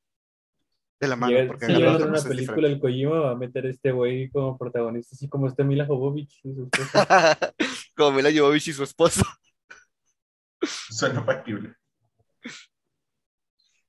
[1.00, 3.32] de la mano Llega- porque si llega a las hacer una película el Kojima va
[3.32, 6.74] a meter a este güey como protagonista, así como este Mila Jovovich y diferente.
[7.96, 9.24] Como Mila Jovovich y su esposo.
[10.62, 11.74] Suena factible.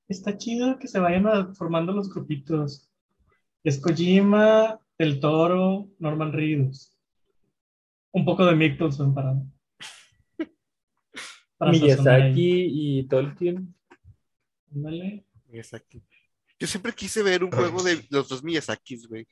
[0.09, 2.91] Está chido que se vayan a- formando los grupitos.
[3.65, 6.95] Es Kojima, El Toro, Norman Reedus.
[8.13, 9.35] Un poco de Mickelson para.
[11.59, 11.73] para.
[11.73, 12.67] Miyazaki
[13.01, 13.75] y Tolkien.
[14.75, 15.27] Ándale.
[15.47, 16.03] Miyazaki.
[16.59, 19.27] Yo siempre quise ver un juego de los dos Miyazakis, güey.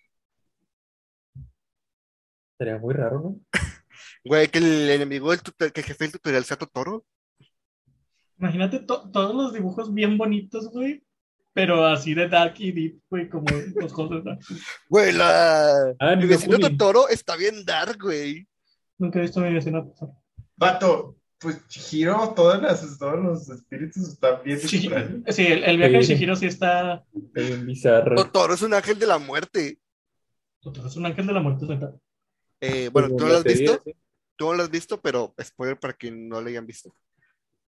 [2.59, 3.41] Sería muy raro, ¿no?
[4.25, 7.05] Güey, que el enemigo del tutorial, que el jefe del tutorial sea Totoro.
[8.38, 11.03] Imagínate to- todos los dibujos bien bonitos, güey.
[11.55, 14.40] Pero así de dark y deep, güey, como los Dark.
[14.90, 15.94] Güey, la...
[15.99, 16.59] Ah, Mi vecino.
[16.59, 18.46] Totoro está bien dark, güey.
[18.99, 19.94] Nunca he visto mi vecino.
[20.55, 25.22] Vato, pues Chihiro, todas las, todos los espíritus están bien extraños.
[25.35, 26.12] Sí, el, el viaje de Sí.
[26.14, 27.03] Shihiro sí está.
[27.12, 28.16] Bien bizarro.
[28.16, 29.79] Totoro es un ángel de la muerte.
[30.85, 31.94] Es un ángel de la muerte, neta.
[32.61, 33.83] Eh, bueno, Como ¿tú no lo has visto?
[33.83, 33.92] sí.
[34.37, 36.94] Tú no lo has visto, pero spoiler para quien no lo hayan visto.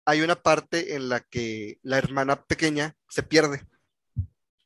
[0.06, 3.66] Hay una parte en la que la hermana pequeña se pierde.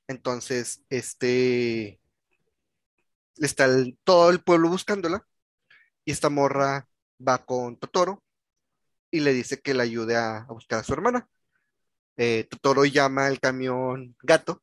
[0.07, 2.00] Entonces, este
[3.37, 5.26] está el- todo el pueblo buscándola
[6.05, 6.87] y esta morra
[7.26, 8.22] va con Totoro
[9.11, 11.26] y le dice que le ayude a, a buscar a su hermana.
[12.16, 14.62] Eh, Totoro llama al camión gato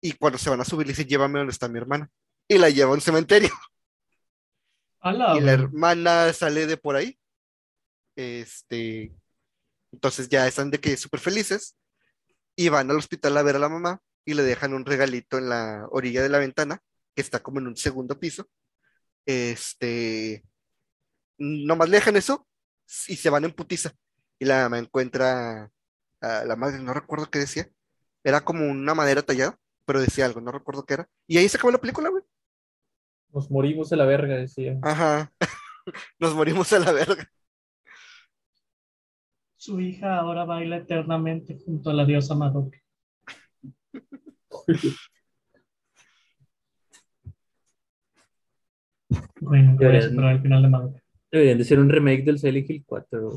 [0.00, 2.10] y cuando se van a subir le dice llévame donde está mi hermana
[2.48, 3.50] y la lleva a un cementerio.
[5.36, 7.18] Y la hermana sale de por ahí.
[8.20, 9.14] Este,
[9.92, 11.78] entonces ya están de que súper felices
[12.54, 15.48] y van al hospital a ver a la mamá y le dejan un regalito en
[15.48, 16.82] la orilla de la ventana
[17.14, 18.46] que está como en un segundo piso.
[19.24, 20.44] Este,
[21.38, 22.46] nomás le dejan eso
[23.08, 23.92] y se van en putiza.
[24.38, 25.70] Y la mamá encuentra
[26.20, 27.70] a la madre, no recuerdo qué decía.
[28.22, 31.08] Era como una madera tallada, pero decía algo, no recuerdo qué era.
[31.26, 32.22] Y ahí se acabó la película, güey.
[33.32, 34.78] Nos morimos a la verga, decía.
[34.82, 35.32] Ajá.
[36.18, 37.30] Nos morimos a la verga.
[39.60, 42.78] Su hija ahora baila eternamente junto a la diosa Madoka.
[49.40, 51.02] Bueno, voy a Deberían- superar el final de Madoka.
[51.32, 53.30] Deberían de ser un remake del Silent Hill 4.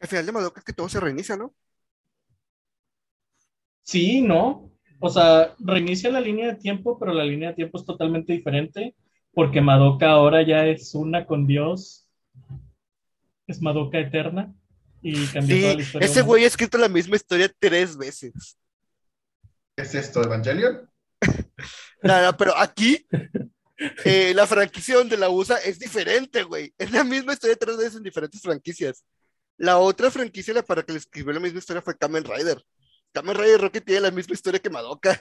[0.00, 1.54] Al final de Madoka es que todo se reinicia, ¿no?
[3.82, 4.70] Sí, no.
[5.00, 8.94] O sea, reinicia la línea de tiempo, pero la línea de tiempo es totalmente diferente,
[9.32, 12.03] porque Madoka ahora ya es una con Dios.
[13.46, 14.54] Es Madoka eterna.
[15.02, 16.06] Y cambió toda Sí, la historia.
[16.08, 18.56] ese güey ha escrito la misma historia tres veces.
[19.76, 20.88] ¿Qué es esto, Evangelion?
[22.02, 23.06] No, pero aquí
[24.04, 26.74] eh, la franquicia donde la usa es diferente, güey.
[26.76, 29.02] Es la misma historia tres veces en diferentes franquicias.
[29.56, 32.62] La otra franquicia la para que le escribió la misma historia fue Kamen Rider.
[33.12, 35.18] Kamen Rider Rocky tiene la misma historia que Madoka.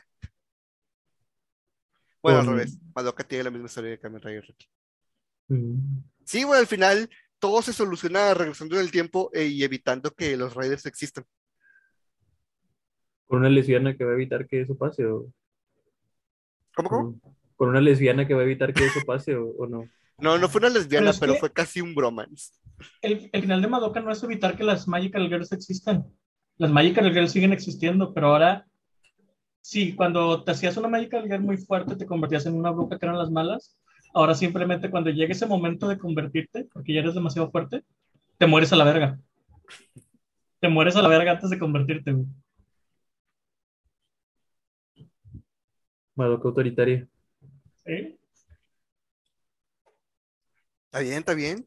[2.22, 2.78] Bueno, al Con- revés.
[2.96, 4.68] Madoka tiene la misma historia que Kamen Rider Rocky.
[5.50, 6.04] Mm.
[6.26, 7.10] Sí, güey, al final
[7.44, 11.26] todo se soluciona regresando en el tiempo eh, y evitando que los Riders existan.
[13.28, 15.26] Con una lesbiana que va a evitar que eso pase o
[16.74, 17.20] ¿Cómo, cómo?
[17.58, 19.90] con, una lesbiana que va a evitar que eso pase o, o no.
[20.20, 22.54] No, no fue una lesbiana, Pero es pero que- fue casi un bromance.
[23.02, 26.06] El, el final de Madoka no es evitar que las Magical Girls existan.
[26.58, 28.66] Las Magical Girls siguen existiendo, pero ahora,
[29.60, 33.06] sí, cuando te hacías una Magical Girl muy fuerte, te convertías en una bruja que
[33.06, 33.76] eran las malas.
[34.14, 37.84] Ahora simplemente cuando llegue ese momento de convertirte, porque ya eres demasiado fuerte,
[38.38, 39.20] te mueres a la verga.
[40.60, 42.28] Te mueres a la verga antes de convertirte, güey.
[46.16, 47.08] Madoka autoritaria.
[47.86, 48.18] ¿Sí?
[50.86, 51.66] Está bien, está bien.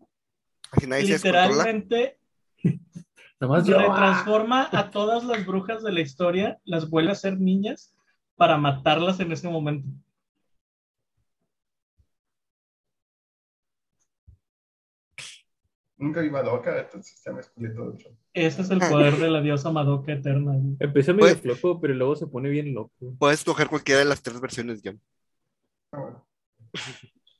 [0.71, 1.27] Aquí nadie se.
[1.27, 2.19] Literalmente
[3.41, 3.79] Nomás yo.
[3.79, 7.95] ah, retransforma a todas las brujas de la historia, las vuelve a ser niñas
[8.37, 9.89] para matarlas en ese momento.
[15.99, 18.13] Nunca vi Madoka, entonces ya me spoilé todo el show.
[18.35, 20.53] Ese es el poder de la diosa Madoka eterna.
[20.53, 20.77] güey.
[20.79, 22.93] Empieza medio Pues- flojo, pero luego se pone bien loco.
[23.19, 25.01] Puedes escoger cualquiera de las tres versiones, John.
[25.93, 26.27] Ah, bueno.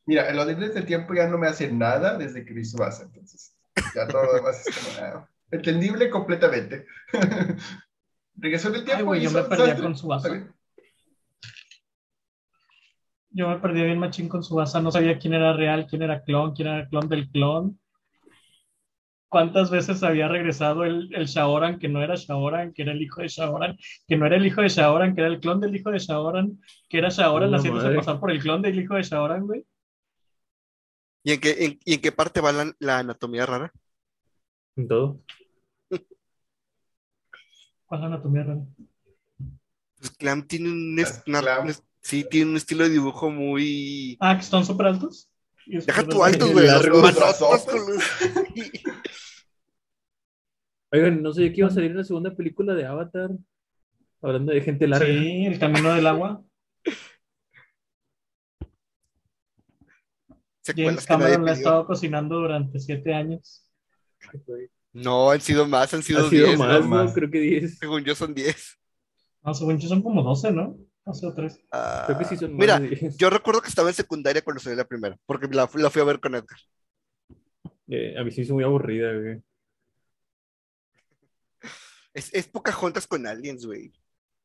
[0.07, 3.05] Mira, en los libros del tiempo ya no me hace nada desde que vi Subasa,
[3.05, 3.55] entonces
[3.95, 6.87] ya todo lo demás es como ah, entendible completamente.
[8.37, 9.93] Regresó en el tiempo Ay, güey, y yo me perdía con.
[9.93, 10.53] Está bien.
[13.31, 16.55] Yo me perdí bien machín con Subasa, no sabía quién era real, quién era clon,
[16.55, 17.79] quién era clon del clon.
[19.29, 23.23] ¿Cuántas veces había regresado el, el Shaoran que no era Shaoran, que era el hijo
[23.23, 25.91] de Shaoran, que no era el hijo de Shaoran, que era el clon del hijo
[25.91, 27.99] de Shaoran, que era Shaoran La haciéndose madre.
[27.99, 29.65] pasar por el clon del hijo de Shaoran, güey?
[31.25, 33.73] ¿Y en qué, en, y en qué parte va la, la anatomía rara?
[34.77, 35.21] En todo.
[35.89, 36.01] ¿Cuál
[38.01, 38.61] es la anatomía rara?
[39.99, 41.43] Pues Clam tiene un, es- Clam.
[41.45, 44.17] una- un es- sí, tiene un estilo de dibujo muy...
[44.21, 45.29] Ah, que están súper altos.
[45.67, 46.53] Deja tu alto, delgados.
[46.53, 46.67] güey.
[46.67, 47.65] Largos manotas brazotes.
[47.65, 48.05] con los-
[50.93, 53.31] Oigan, no sé que iba a salir una segunda película de Avatar.
[54.23, 55.07] Hablando de gente larga.
[55.07, 56.43] Sí, el camino del agua.
[60.65, 63.65] James Cameron la ha estado cocinando durante siete años.
[64.93, 66.59] No, han sido más, han sido Ha sido 10.
[66.59, 66.81] más, ¿no?
[66.81, 66.87] ¿no?
[66.89, 67.15] más.
[67.15, 67.79] Creo que 10.
[67.79, 68.79] Según yo son 10.
[69.45, 70.77] No, según yo son como 12, ¿no?
[71.05, 71.65] 12 o 13.
[71.71, 73.17] Ah, Creo que sí son más Mira, de 10.
[73.17, 76.05] yo recuerdo que estaba en secundaria cuando salió la primera, porque la, la fui a
[76.05, 76.59] ver con Edgar.
[77.89, 79.41] Eh, a mí se me hizo muy aburrida, güey.
[82.17, 83.93] Es, es Pocahontas con aliens, güey.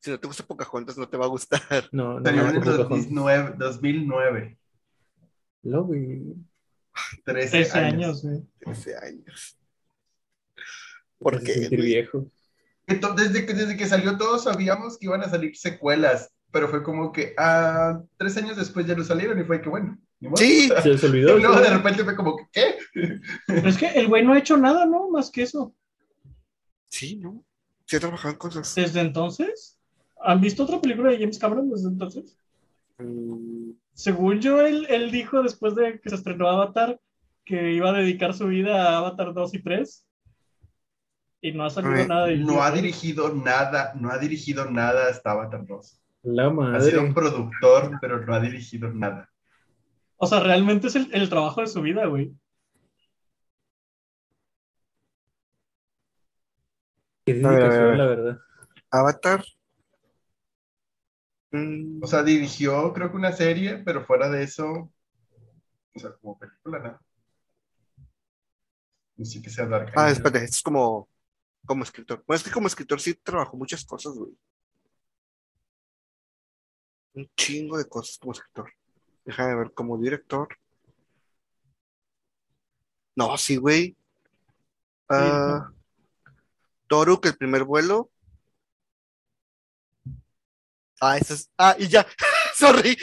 [0.00, 1.60] Si no te gusta Pocahontas, no te va a gustar.
[1.92, 2.88] No, no, Salió no, en el Pocahontas.
[2.90, 3.54] 2009.
[3.58, 4.58] 2009.
[5.62, 6.22] No, güey.
[7.24, 8.22] 13, 13 años.
[8.22, 8.42] güey.
[8.58, 9.58] 13 años.
[11.18, 11.68] ¿Por qué?
[11.70, 12.30] viejo.
[12.86, 16.82] Entonces, desde que, desde que salió todos sabíamos que iban a salir secuelas, pero fue
[16.82, 19.98] como que ah, tres años después ya no salieron y fue que bueno.
[20.36, 21.38] Sí, Se les Y olvidó.
[21.38, 21.64] luego güey.
[21.64, 23.18] de repente fue como que, ¿qué?
[23.46, 25.08] Pero es que el güey no ha hecho nada, ¿no?
[25.10, 25.74] Más que eso.
[26.88, 27.44] sí, ¿no?
[27.86, 28.74] Sí, trabajaban cosas.
[28.74, 29.78] Desde entonces.
[30.24, 32.38] ¿Han visto otra película de James Cameron desde entonces?
[32.98, 37.00] Mm, Según yo, él, él dijo después de que se estrenó Avatar
[37.44, 40.06] que iba a dedicar su vida a Avatar 2 y 3.
[41.40, 45.32] Y no ha salido nada de No ha dirigido nada, no ha dirigido nada hasta
[45.32, 46.00] Avatar 2.
[46.22, 47.14] La Ha sido un madre.
[47.14, 49.28] productor, pero no ha dirigido nada.
[50.16, 52.32] O sea, realmente es el, el trabajo de su vida, güey.
[57.24, 57.98] Qué A ver, a dedicación, ver.
[57.98, 58.38] la verdad.
[58.90, 59.44] Avatar.
[61.52, 64.92] Mm, O sea, dirigió creo que una serie, pero fuera de eso,
[65.94, 67.00] o sea, como película, nada.
[69.16, 71.08] Ni siquiera sea Dark ah, espérate, es como,
[71.66, 72.22] como escritor.
[72.26, 74.32] Bueno, es que como escritor sí trabajó muchas cosas, güey.
[77.14, 78.70] Un chingo de cosas como escritor.
[79.24, 80.48] Déjame ver, como director.
[83.16, 83.96] No, sí, güey.
[85.08, 85.70] Ah,
[86.92, 88.10] Toruk, el primer vuelo.
[91.00, 91.50] Ah, eso es.
[91.56, 92.06] Ah, y ya.
[92.54, 92.98] Sorry.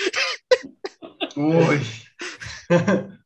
[1.35, 1.81] Uy.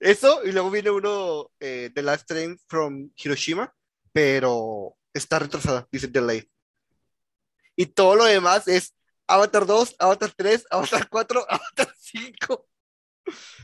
[0.00, 3.74] Eso, y luego viene uno, eh, The Last Train from Hiroshima,
[4.10, 6.46] pero está retrasada, dice Delayed.
[7.76, 8.94] Y todo lo demás es
[9.26, 12.68] Avatar 2, Avatar 3, Avatar 4, Avatar 5.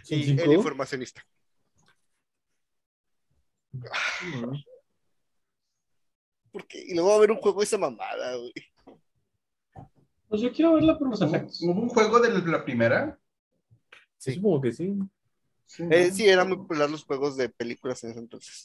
[0.05, 0.43] ¿Son Y cinco?
[0.45, 1.27] el informacionista.
[3.73, 4.80] ¿Por
[6.67, 6.83] qué?
[6.87, 8.53] Y luego va a haber un juego de esa mamada, güey.
[10.29, 11.61] Pues yo quiero verla por los ¿Hubo, efectos.
[11.63, 13.19] hubo un juego de la primera?
[14.17, 14.99] Sí, supongo que sí.
[15.67, 15.85] Sí.
[15.91, 18.65] Eh, sí, eran muy populares los juegos de películas en ese entonces.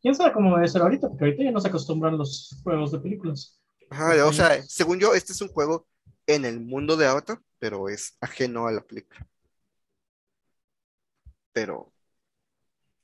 [0.00, 1.08] ¿Quién sabe cómo debe ser ahorita?
[1.08, 3.58] Porque ahorita ya no se acostumbran los juegos de películas.
[3.90, 5.86] Ajá, o sea, según yo, este es un juego
[6.26, 9.26] en el mundo de Avatar, pero es ajeno a la película.
[11.52, 11.92] Pero.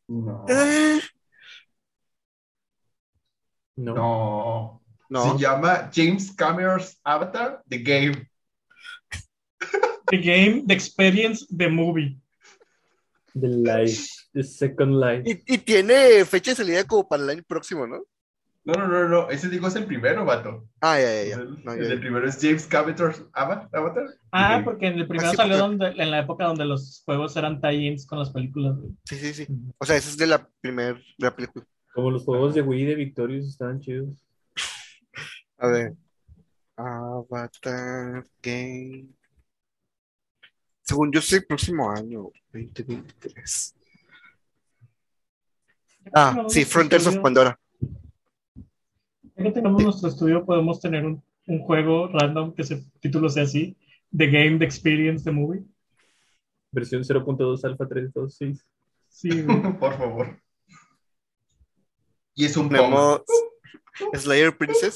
[0.08, 0.44] No.
[0.48, 1.00] eh,
[3.76, 3.94] No.
[3.94, 4.82] No.
[5.08, 5.32] no.
[5.32, 8.28] Se llama James Cameron's Avatar, The Game.
[10.10, 12.18] The game, the experience, the movie.
[13.34, 14.08] The Life.
[14.34, 15.22] The Second Life.
[15.46, 18.02] Y, y tiene fecha de salida como para el año próximo, ¿no?
[18.64, 19.30] No, no, no, no.
[19.30, 20.68] Ese digo es el primero, vato.
[20.80, 21.34] Ah, ya, ya, ya.
[21.36, 22.00] El, No, el ya, del ya.
[22.00, 24.04] primero es James Cameron's Ava- Avatar.
[24.30, 27.34] Ah, porque en el primero sí, salió porque- donde, en la época donde los juegos
[27.36, 28.76] eran tie-ins con las películas.
[29.04, 29.46] Sí, sí, sí.
[29.78, 31.64] O sea, ese es de la primera de la película.
[31.92, 34.24] Como los juegos de Wii de Victorious estaban chidos.
[35.58, 35.94] A ver.
[36.76, 39.08] Avatar Game.
[40.82, 43.74] Según yo, es el próximo año, 2023.
[46.12, 47.58] Ah, sí, Frontiers of Pandora.
[49.36, 53.44] Ya que tenemos nuestro estudio, podemos tener un, un juego random que se título sea
[53.44, 53.76] así:
[54.16, 55.64] The Game, The Experience, The Movie.
[56.72, 58.66] Versión 0.2 Alpha 326.
[59.08, 59.28] Sí.
[59.78, 60.41] Por favor.
[62.34, 62.68] Y es un.
[62.68, 63.22] Tenemos
[64.14, 64.94] Slayer Princess,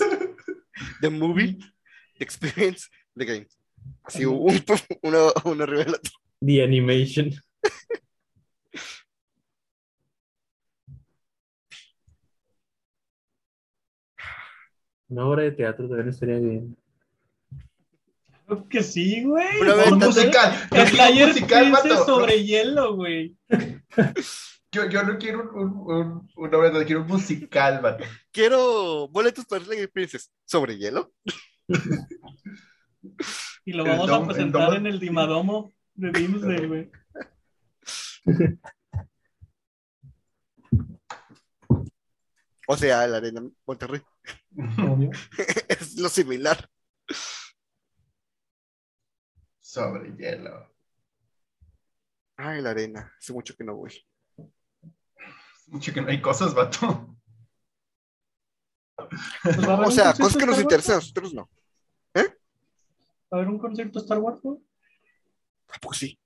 [1.00, 1.58] The Movie,
[2.18, 3.48] The Experience, The Game.
[4.02, 4.62] Así, un,
[5.02, 6.12] uno, uno arriba del otro.
[6.40, 7.30] The Animation.
[15.08, 16.76] Una obra de teatro también estaría bien.
[18.46, 19.46] Creo que sí, güey.
[19.62, 20.68] Hacer musical.
[20.88, 23.36] Slayer musical, Princess sobre hielo, güey.
[24.76, 28.04] Yo, yo no quiero un, un, un, una obra, quiero un musical, vato.
[28.30, 30.30] Quiero boletos para Slayer Princess.
[30.44, 31.14] ¿Sobre hielo?
[33.64, 36.90] Y lo vamos dom- a presentar en el Dimadomo de Dimsday, güey.
[42.68, 44.02] O sea, la arena Monterrey.
[44.78, 45.10] Obvio.
[45.68, 46.68] es lo similar.
[49.60, 50.74] Sobre hielo.
[52.36, 53.12] Ay, la arena.
[53.18, 53.92] Hace mucho que no voy.
[55.66, 57.16] Mucho que no hay cosas, vato.
[59.42, 61.42] Pues va O sea, cosas que nos interesan a nosotros no.
[61.42, 62.22] ¿no?
[62.22, 62.22] ¿Va
[63.32, 64.58] a haber un concierto Star Wars, güey?
[65.68, 66.18] ¿A poco sí?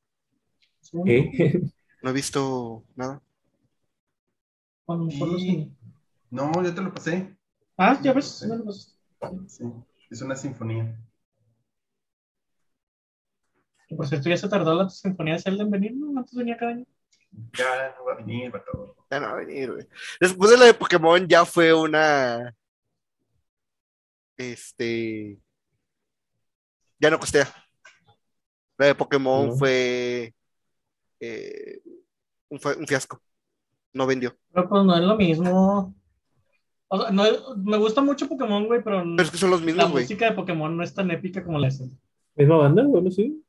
[0.80, 1.60] según ¿Qué?
[2.02, 3.20] No he visto nada.
[5.10, 5.70] Sí.
[6.30, 7.36] No, yo te lo pasé.
[7.76, 8.42] Ah, ya ves.
[8.46, 8.72] no lo.
[8.72, 9.64] Sí,
[10.10, 10.98] es una sinfonía.
[13.96, 16.18] Por cierto, ya se tardó la sinfonía de Zelda en venir, ¿no?
[16.18, 16.86] Antes venía cada año.
[17.32, 18.96] Ya no va a venir, vato.
[19.10, 19.86] Ya no va a venir, güey.
[20.20, 22.54] Después de la de Pokémon ya fue una.
[24.36, 25.38] Este.
[26.98, 27.48] Ya no costea.
[28.78, 29.56] La de Pokémon No.
[29.56, 30.34] fue.
[31.20, 31.80] eh,
[32.48, 33.20] un, fue un fiasco.
[33.92, 34.36] No vendió.
[34.52, 35.94] Pero pues no es lo mismo.
[36.88, 37.24] O sea, no
[37.56, 40.04] me gusta mucho Pokémon, güey, pero, Pero es que son los la mismos, güey.
[40.04, 41.88] música de Pokémon no es tan épica como la de.
[42.36, 42.82] ¿Misma banda?
[42.84, 43.44] Bueno, sí.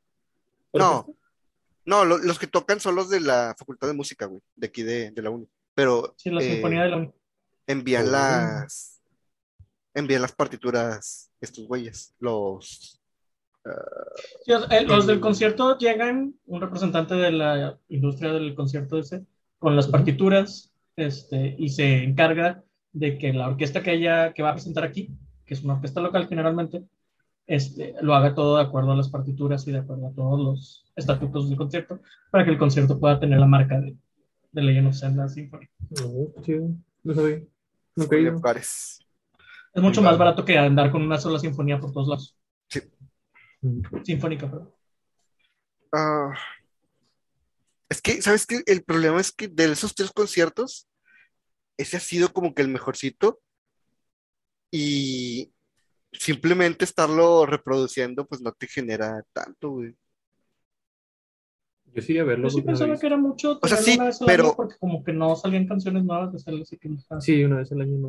[0.72, 1.06] No.
[1.84, 4.40] No, lo- los que tocan son los de la Facultad de Música, güey.
[4.56, 5.46] De aquí de, de la UNI.
[5.74, 7.10] Pero Sí, la eh, sinfonía de la
[7.66, 8.10] envían Oh.
[8.10, 9.00] las.
[9.94, 12.14] Envían las partituras estos güeyes.
[12.18, 12.98] Los.
[14.44, 19.24] Sí, eh, los del concierto llegan, un representante de la industria del concierto ese,
[19.58, 24.50] con las partituras, este, y se encarga de que la orquesta que ella, que va
[24.50, 25.10] a presentar aquí,
[25.46, 26.82] que es una orquesta local generalmente,
[27.46, 30.92] este, lo haga todo de acuerdo a las partituras y de acuerdo a todos los
[30.96, 33.96] estatutos del concierto, para que el concierto pueda tener la marca de,
[34.52, 35.68] de Legend of Zelda Symphony.
[36.42, 36.70] Chido.
[37.14, 37.42] Sabía.
[37.96, 38.40] Nunca he ido.
[38.54, 42.38] Es mucho más barato que andar con una sola sinfonía por todos lados.
[43.60, 44.04] Mm.
[44.04, 44.72] Sinfónica, perdón.
[45.92, 46.32] Ah,
[47.92, 48.62] es que, ¿sabes qué?
[48.66, 50.88] El problema es que de esos tres conciertos,
[51.76, 53.40] ese ha sido como que el mejorcito.
[54.70, 55.52] Y
[56.12, 59.94] simplemente estarlo reproduciendo, pues no te genera tanto, güey.
[61.94, 62.48] Yo sí a verlo.
[62.48, 64.76] Yo sí pensaba que era mucho O sea, sí, una vez al pero- año porque
[64.78, 66.90] como que no salían canciones nuevas de Zelda, así que.
[67.20, 68.08] Sí, una vez al año no.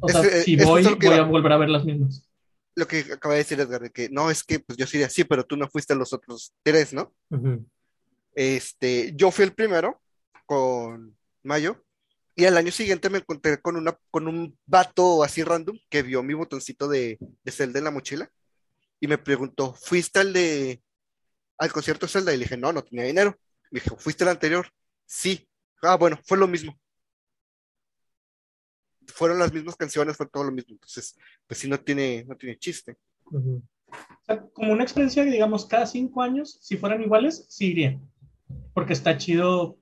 [0.00, 2.28] O sea, Es si voy, voy a volver a ver las mismas.
[2.74, 5.08] Lo que acaba de decir Edgar, de que no, es que pues yo sí diría,
[5.08, 7.14] sí, pero tú no fuiste a los otros tres, ¿no?
[8.34, 10.00] Este, yo fui el primero
[10.44, 11.82] con Mayo
[12.36, 16.22] y al año siguiente me encontré con una, con un vato así random que vio
[16.22, 18.30] mi botoncito de, de Zelda en la mochila
[19.00, 20.82] y me preguntó, ¿fuiste al de
[21.58, 22.34] al concierto Zelda?
[22.34, 23.38] Y le dije, no, no tenía dinero.
[23.70, 24.68] Me dijo, ¿fuiste al anterior?
[25.06, 25.48] Sí.
[25.82, 26.78] Ah, bueno, fue lo mismo.
[29.06, 30.74] Fueron las mismas canciones, fue todo lo mismo.
[30.74, 31.16] Entonces,
[31.46, 32.98] pues sí, no tiene, no tiene chiste.
[33.26, 33.62] Ujú.
[33.88, 37.98] O sea, como una experiencia digamos cada cinco años, si fueran iguales, sí iría.
[38.74, 39.78] Porque está chido,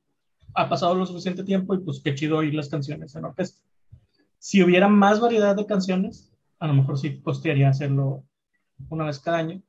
[0.55, 3.61] ha pasado lo suficiente tiempo y pues qué chido oír las canciones en orquesta.
[4.39, 8.25] Si hubiera más variedad de canciones, a lo mejor sí costearía hacerlo
[8.89, 9.63] una vez cada año.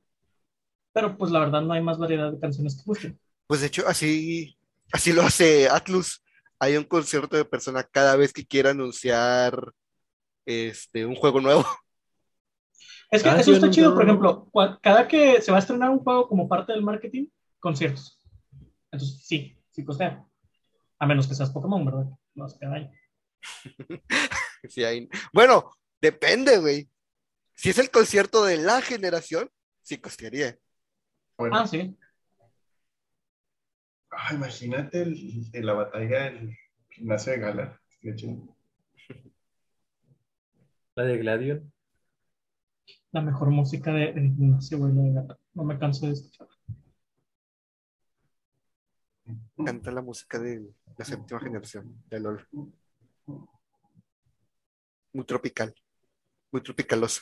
[0.94, 3.20] Pero pues la verdad no hay más variedad de canciones que gusten.
[3.48, 4.58] Pues de hecho, así,
[4.92, 6.24] así lo hace Atlus.
[6.60, 9.74] Hay un concierto de persona cada vez que quiera anunciar
[10.46, 11.66] este, un juego nuevo.
[13.12, 13.96] Es que Ah, eso está no, chido, no.
[13.96, 17.28] por ejemplo, cada que se va a estrenar un juego como parte del marketing,
[17.60, 18.20] conciertos.
[18.92, 20.26] Entonces, sí, sí costea.
[21.00, 22.06] A menos que seas Pokémon, ¿verdad?
[22.36, 22.92] No hace cada año.
[24.68, 25.72] Sí, hay- Bueno,
[26.02, 26.90] depende, güey.
[27.54, 29.50] Si es el concierto de la generación,
[29.84, 30.58] sí costaría.
[31.38, 31.96] Bueno, Ah, sí.
[34.10, 36.58] ah, imagínate el, el- la batalla del
[36.90, 37.82] gimnasio de gala.
[40.96, 41.74] La de Gladion.
[43.12, 44.94] La mejor música de, de gimnasio, güey.
[44.94, 46.48] No, no me canso de escuchar.
[49.66, 50.62] Canta la música de
[50.98, 52.48] la séptima generación de LOL.
[55.14, 55.74] Muy tropical.
[56.52, 57.22] Muy tropicaloso.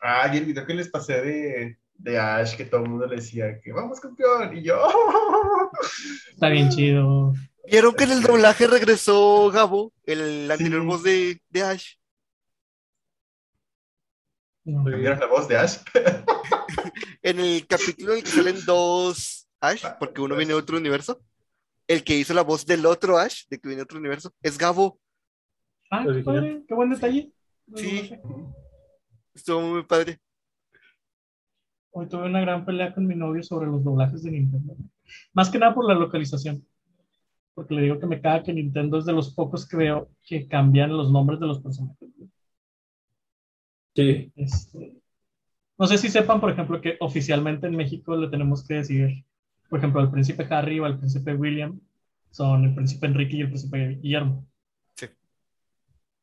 [0.00, 3.16] Ah, y el video que les pasé de, de Ash, que todo el mundo le
[3.16, 4.78] decía que vamos campeón, y yo.
[6.32, 7.32] Está bien chido.
[7.70, 10.86] ¿Vieron que en el doblaje regresó Gabo, el anterior Sí.
[10.86, 11.94] voz de, de Ash?
[14.74, 15.78] ¿Cambiaron la voz de Ash?
[17.22, 21.20] En el capítulo en el que salen dos Ash, porque uno viene de otro universo,
[21.86, 24.56] el que hizo la voz del otro Ash, de que viene de otro universo, es
[24.56, 25.00] Gabo.
[25.90, 27.32] Ah, qué padre, qué buen detalle.
[27.74, 28.12] Sí.
[29.34, 30.18] Estuvo muy padre.
[31.90, 34.76] Hoy tuve una gran pelea con mi novio sobre los doblajes de Nintendo.
[35.32, 36.64] Más que nada por la localización.
[37.54, 40.46] Porque le digo que me caga que Nintendo es de los pocos que veo que
[40.46, 42.08] cambian los nombres de los personajes.
[43.98, 44.32] Sí.
[44.36, 44.94] Este,
[45.76, 49.24] no sé si sepan, por ejemplo, que oficialmente en México le tenemos que decir,
[49.68, 51.80] por ejemplo, al príncipe Harry o al príncipe William
[52.30, 54.46] son el príncipe Enrique y el príncipe Guillermo.
[54.94, 55.06] Sí.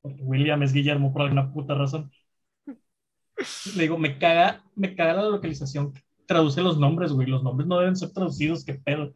[0.01, 2.09] Porque William es Guillermo por alguna puta razón.
[3.75, 5.91] Le digo, me caga, me caga la localización.
[6.25, 7.27] Traduce los nombres, güey.
[7.27, 9.13] Los nombres no deben ser traducidos, qué pedo.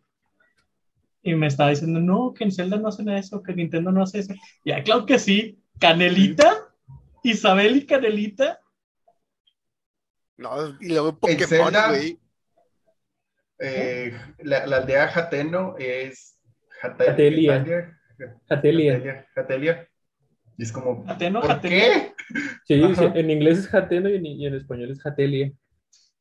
[1.23, 4.19] Y me estaba diciendo, no, que en Zelda no hacen eso, que Nintendo no hace
[4.19, 4.33] eso.
[4.65, 5.63] Ya, claro que sí.
[5.79, 6.68] Canelita,
[7.23, 8.59] Isabel y Canelita
[10.37, 12.19] No, y luego Pokémon, güey.
[13.59, 16.37] Eh, la, la aldea Jateno es
[16.81, 17.59] Jatelia.
[17.59, 17.99] Jatelia.
[18.47, 19.89] Jatelia, Jatelia.
[20.57, 21.79] Y es como, Ateno, ¿por Jatelia.
[21.79, 22.13] qué?
[22.65, 25.51] Sí, en inglés es Jateno y en, y en español es Jatelia.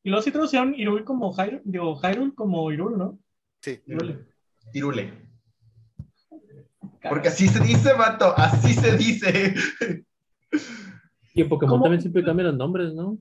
[0.03, 3.19] Y luego sí traducieron Irul como Hyrule, digo, Hyrule como Irul, ¿no?
[3.61, 3.81] Sí.
[3.87, 4.27] Irule.
[4.73, 5.13] Irule.
[7.09, 9.55] Porque así se dice, vato, así se dice.
[11.39, 11.85] Y en Pokémon ¿Cómo?
[11.85, 13.19] también siempre cambian los nombres, ¿no?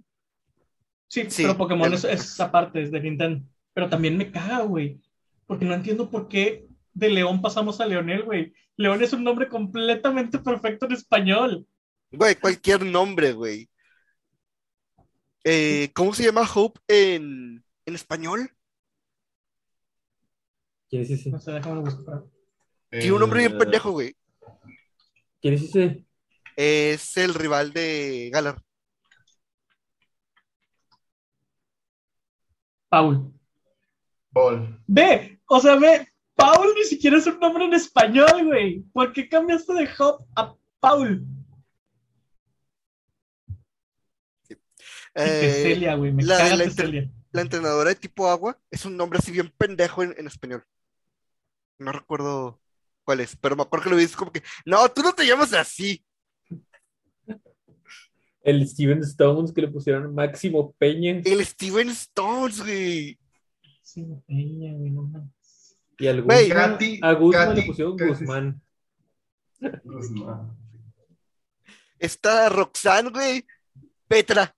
[1.08, 3.46] Sí, Sí, pero Pokémon es esa parte, es de Nintendo.
[3.74, 5.00] Pero también me caga, güey.
[5.46, 8.54] Porque no entiendo por qué de León pasamos a Leonel, güey.
[8.76, 11.68] León es un nombre completamente perfecto en español.
[12.12, 13.70] Güey, cualquier nombre, güey.
[15.44, 18.52] Eh, ¿cómo se llama Hope en, en español?
[20.90, 21.30] ¿Quién es ese?
[21.30, 22.26] No sé, déjame buscar.
[23.00, 24.16] Tiene un nombre bien Eh, pendejo, güey.
[25.42, 26.06] ¿Quién es ese?
[26.58, 28.60] Es el rival de Galar.
[32.90, 33.32] Paul.
[34.34, 34.84] Paul.
[34.88, 38.80] Ve, o sea, ve, Paul ni siquiera es un nombre en español, güey.
[38.92, 41.24] ¿Por qué cambiaste de Hop a Paul?
[45.14, 47.10] Eh, Teselia, güey, me la- la Teselia.
[47.32, 50.64] la entrenadora de tipo agua es un nombre así bien pendejo en, en español.
[51.80, 52.60] No recuerdo
[53.04, 55.26] cuál es, pero me acuerdo que lo vi es como que, no, tú no te
[55.26, 56.04] llamas así.
[58.48, 63.20] El Steven Stones que le pusieron Máximo Peña El Steven Stones, güey.
[63.82, 65.78] Sí, Peña, güey, no mames.
[66.00, 68.62] y al Guzmán, Katy- a Guzmán le pusieron Guzmán.
[69.84, 70.58] Guzmán.
[72.00, 73.46] Está Roxanne, güey.
[74.08, 74.56] Petra.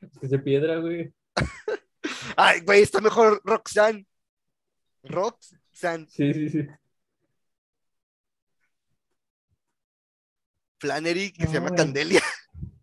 [0.00, 1.12] Es que es de piedra, güey.
[2.36, 4.06] Ay, güey, está mejor Roxanne.
[5.02, 6.06] Roxanne.
[6.08, 6.66] Sí, sí, sí.
[10.82, 11.76] Flannery, que se No, llama güey.
[11.78, 12.20] Candelia.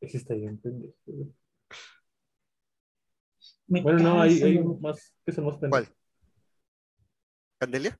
[0.00, 0.94] Ese está bien pendejo.
[1.06, 1.34] güey.
[3.66, 5.88] Me Bueno, no, hay, hay más que son más ¿Cuál?
[7.58, 7.98] ¿Candelia?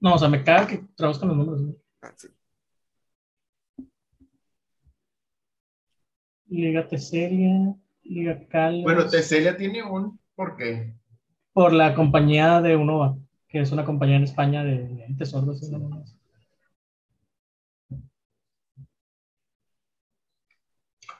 [0.00, 1.76] No, o sea, me caga que traduzcan los nombres, güey.
[2.00, 2.28] Ah, sí.
[6.48, 7.74] Liga Teselia,
[8.04, 8.82] Liga Kalos.
[8.82, 10.94] Bueno, Teselia tiene un ¿por qué?
[11.52, 15.62] Por la compañía de Unova, que es una compañía en España de lentes sordos.
[15.62, 16.02] y no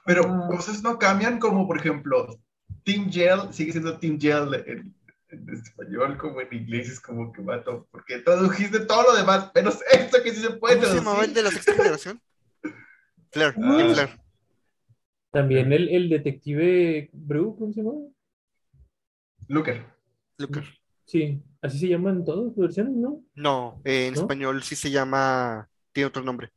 [0.07, 0.47] Pero Ah.
[0.51, 2.39] cosas no cambian, como por ejemplo,
[2.85, 4.95] Team Gel sigue siendo Team Gel en,
[5.31, 9.81] en español, como en inglés, es como que mato, porque tradujiste todo lo demás, menos
[9.91, 11.35] esto que sí se puede ¿Cómo se el traducir.
[11.35, 12.21] de la sexta generación?
[13.33, 13.77] Flair, Ah.
[13.77, 14.11] Team Flair.
[15.33, 17.93] También el, el detective Bru, ¿cómo se llama?
[19.49, 19.85] Looker.
[20.39, 20.65] Lucar.
[21.05, 23.23] Sí, así se llaman todas las versiones, ¿no?
[23.35, 24.21] No, eh, en ¿No?
[24.21, 26.53] español sí se llama, tiene otro nombre.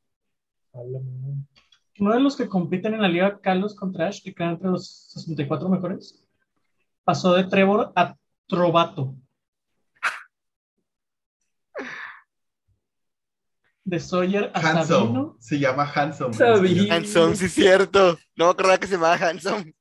[1.99, 5.09] Uno de los que compiten en la Liga Kalos contra Ash, que queda entre los
[5.09, 6.23] 64 mejores,
[7.03, 8.15] pasó de Trevor a
[8.47, 9.15] Trovato.
[13.83, 14.85] De Sawyer a Handsome.
[14.85, 15.37] Sabino.
[15.39, 16.33] Se llama Handsome.
[16.33, 16.93] Sabino.
[16.93, 18.17] Handsome, sí es cierto.
[18.35, 19.73] No me acordaba que se llamaba Handsome.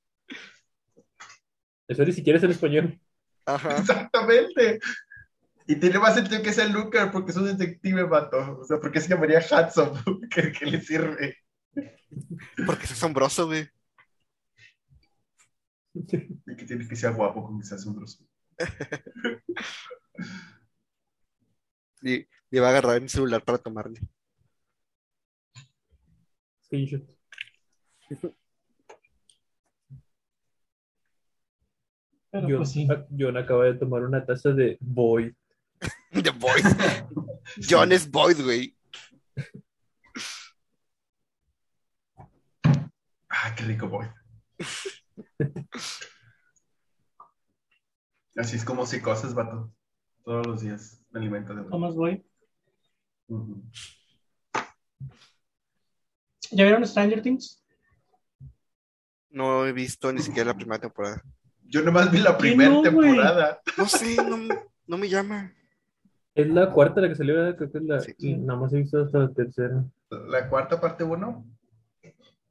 [1.86, 3.00] Eso ni siquiera es en español.
[3.46, 3.76] Ajá.
[3.78, 4.80] Exactamente.
[5.66, 8.58] Y tiene más sentido que sea Looker porque es un detective, vato.
[8.60, 10.00] O sea, porque se llamaría Handsome,
[10.30, 11.36] que le sirve.
[12.66, 13.68] Porque es asombroso, güey.
[15.94, 18.24] Y que tiene que ser guapo con que sea asombroso.
[22.00, 24.00] Y le va a agarrar mi celular para tomarle.
[26.64, 27.02] Screenshot.
[32.30, 32.86] Pero John, pues sí.
[33.18, 35.34] John acaba de tomar una taza de Boy.
[36.12, 36.64] The Boyd.
[37.68, 38.77] John es Boyd, güey.
[43.48, 44.06] Ah, qué rico, boy.
[48.36, 49.72] Así es como psicosis, vato.
[50.22, 52.26] Todos los días me alimento de ¿Cómo voy?
[53.28, 53.62] Uh -huh.
[56.50, 57.64] ¿Ya vieron Stranger Things?
[59.30, 61.22] No he visto ni siquiera la primera temporada.
[61.62, 63.62] Yo nomás vi la primera temporada.
[63.78, 64.16] No sé,
[64.86, 65.54] no, me llama.
[66.34, 68.02] Es la cuarta la que salió, creo que es la.
[68.38, 69.84] Nada más he visto hasta la tercera.
[70.10, 71.57] ¿La cuarta parte 1?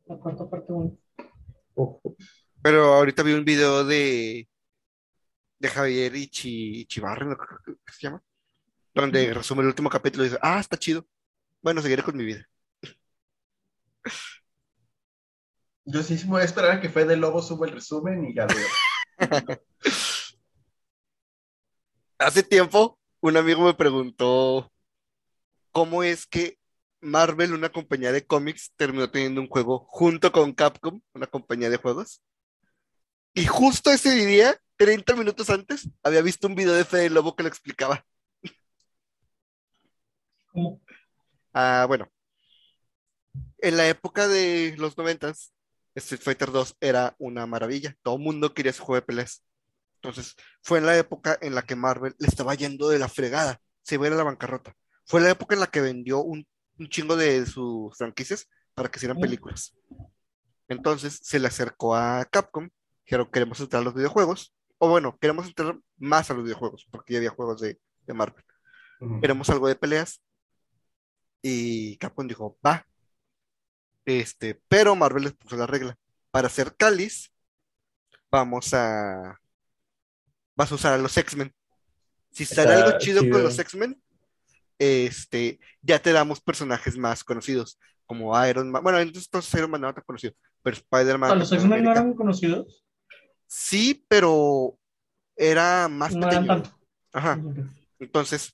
[0.07, 0.99] lo corto por tu...
[1.75, 2.15] Ojo.
[2.61, 4.47] Pero ahorita vi un video de,
[5.59, 6.27] de Javier y
[6.85, 7.37] Chivarren, ¿no?
[7.85, 8.23] se llama,
[8.93, 11.05] donde resume el último capítulo y dice, ah, está chido.
[11.61, 12.47] Bueno, seguiré con mi vida.
[15.85, 18.45] Yo sí me voy a esperar a que Fede Lobo suba el resumen y ya
[18.45, 18.67] veo.
[22.19, 24.71] Hace tiempo un amigo me preguntó
[25.71, 26.56] cómo es que
[27.01, 31.77] Marvel, una compañía de cómics, terminó teniendo un juego junto con Capcom, una compañía de
[31.77, 32.21] juegos.
[33.33, 37.43] Y justo ese día, 30 minutos antes, había visto un video de Fede Lobo que
[37.43, 38.03] lo explicaba.
[40.51, 40.81] Como,
[41.53, 42.07] Ah, bueno.
[43.59, 45.53] En la época de los noventas,
[45.95, 47.95] Street Fighter 2 era una maravilla.
[48.03, 49.43] Todo el mundo quería ese juego de peleas.
[49.95, 53.59] Entonces, fue en la época en la que Marvel le estaba yendo de la fregada.
[53.81, 54.75] Se iba a ir a la bancarrota.
[55.05, 56.47] Fue la época en la que vendió un,
[56.79, 59.21] un chingo de sus franquicias para que hicieran Mm.
[59.21, 59.73] películas.
[60.67, 62.69] Entonces, se le acercó a Capcom.
[63.05, 64.53] Dijeron, queremos entrar a los videojuegos.
[64.79, 68.43] O bueno, queremos entrar más a los videojuegos, porque ya había juegos de, de Marvel
[68.99, 69.21] Ujú.
[69.21, 70.21] queremos algo de peleas.
[71.41, 72.85] Y Capcom dijo, va.
[74.05, 75.97] Este, pero Marvel les puso la regla.
[76.31, 77.31] Para hacer Cáliz,
[78.31, 79.39] vamos a.
[80.55, 81.53] Vas a usar a los X-Men.
[82.31, 83.39] Si sale Está algo chido con chido.
[83.39, 84.01] los X-Men,
[84.79, 88.83] este, ya te damos personajes más conocidos, como Iron Man.
[88.83, 91.31] Bueno, entonces Iron Man no era tan conocido, pero Spider-Man.
[91.31, 92.83] ¿A los X-Men no eran conocidos?
[93.47, 94.77] Sí, pero
[95.35, 96.63] era más No eran pequeño.
[96.63, 96.79] tanto.
[97.13, 97.39] Ajá.
[97.99, 98.53] Entonces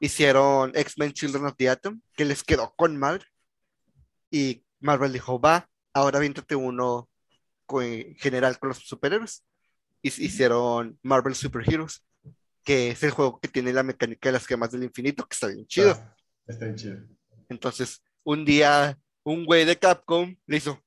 [0.00, 3.24] hicieron X-Men Children of the Atom, que les quedó con madre.
[4.30, 7.08] Y Marvel dijo, va, ahora viéntate uno
[7.70, 9.44] en general con los superhéroes.
[10.02, 12.04] Hicieron Marvel Super Heroes,
[12.68, 15.46] que es el juego que tiene la mecánica de las gemas del infinito, que está
[15.46, 15.92] bien chido.
[15.92, 16.14] Ah,
[16.46, 16.98] Está bien chido.
[17.48, 20.78] Entonces, un día, un güey de Capcom le hizo.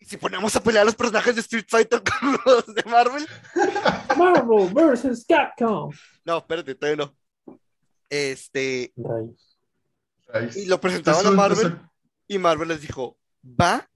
[0.00, 3.24] ¿Y si ponemos a pelear a los personajes de Street Fighter con los de Marvel?
[4.18, 5.24] Marvel vs.
[5.28, 5.92] Capcom.
[6.24, 7.56] No, espérate, todavía no.
[8.10, 8.92] Este.
[8.96, 10.56] Rayos.
[10.56, 11.78] y lo presentaron a Marvel
[12.26, 13.88] y Marvel les dijo, va,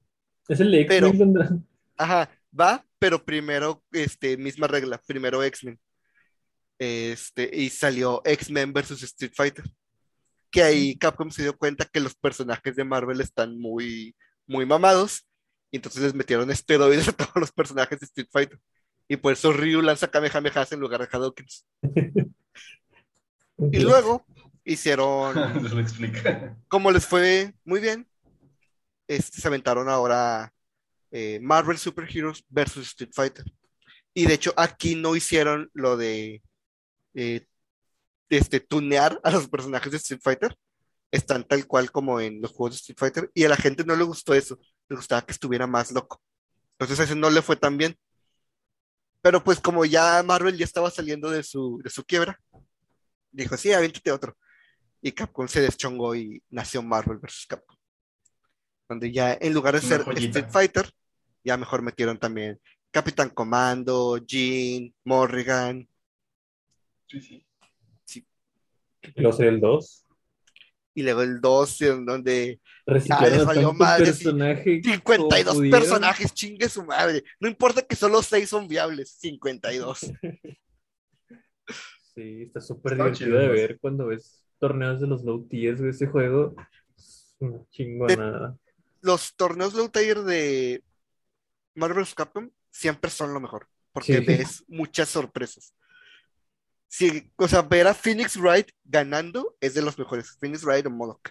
[0.46, 1.10] Es el Pero-
[1.96, 5.80] ajá, va, pero primero, este, misma regla, primero X-Men.
[6.78, 9.64] Este, y salió X-Men versus Street Fighter.
[10.50, 14.14] Que ahí Capcom se dio cuenta que los personajes de Marvel están muy,
[14.46, 15.26] muy mamados.
[15.72, 18.60] Y entonces les metieron esteroides a todos los personajes de Street Fighter.
[19.08, 21.66] Y por eso Ryu lanza Kamehamehas en lugar de Hadokens.
[23.72, 24.24] Y luego
[24.64, 26.56] hicieron Nos lo explica.
[26.68, 28.08] como les fue muy bien,
[29.06, 30.54] este, se aventaron ahora
[31.10, 33.44] eh, Marvel Super Heroes versus Street Fighter.
[34.14, 36.42] Y de hecho, aquí no hicieron lo de
[37.14, 37.46] eh,
[38.28, 40.56] este, tunear a los personajes de Street Fighter.
[41.10, 43.30] Están tal cual como en los juegos de Street Fighter.
[43.34, 44.58] Y a la gente no le gustó eso.
[44.88, 46.20] Le gustaba que estuviera más loco.
[46.72, 47.96] Entonces a ese no le fue tan bien.
[49.22, 52.40] Pero pues como ya Marvel ya estaba saliendo de su, de su quiebra,
[53.30, 54.36] dijo, sí, aviéntate otro.
[55.02, 57.46] Y Capcom se deschongó y nació Marvel vs.
[57.48, 57.76] Capcom.
[58.88, 60.38] Donde ya en lugar de Una ser joyita.
[60.38, 60.90] Street Fighter,
[61.44, 62.60] ya mejor metieron también
[62.90, 65.88] Capitán Comando, Jean, Morrigan.
[67.06, 67.46] Sí, sí.
[69.02, 70.06] Y luego sería el 2.
[70.94, 74.24] Y luego el 2, en donde Reciclaron les valió madre, sí.
[74.24, 75.80] personaje 52 como pudieron.
[75.80, 77.22] personajes, chingue su madre.
[77.38, 80.12] No importa que solo 6 son viables, 52.
[82.12, 86.08] Sí, está súper divertido chido, de ver cuando ves torneos de los low tiers, ese
[86.08, 86.56] juego.
[86.98, 88.58] Es una chingonada.
[89.00, 90.82] Los torneos low tier de
[91.74, 92.06] Marvel.
[92.14, 94.24] Capcom siempre son lo mejor, porque Sí.
[94.24, 95.74] ves muchas sorpresas.
[96.88, 100.36] Sí, o sea, ver a Phoenix Wright ganando es de los mejores.
[100.40, 101.30] Phoenix Wright o Modoc.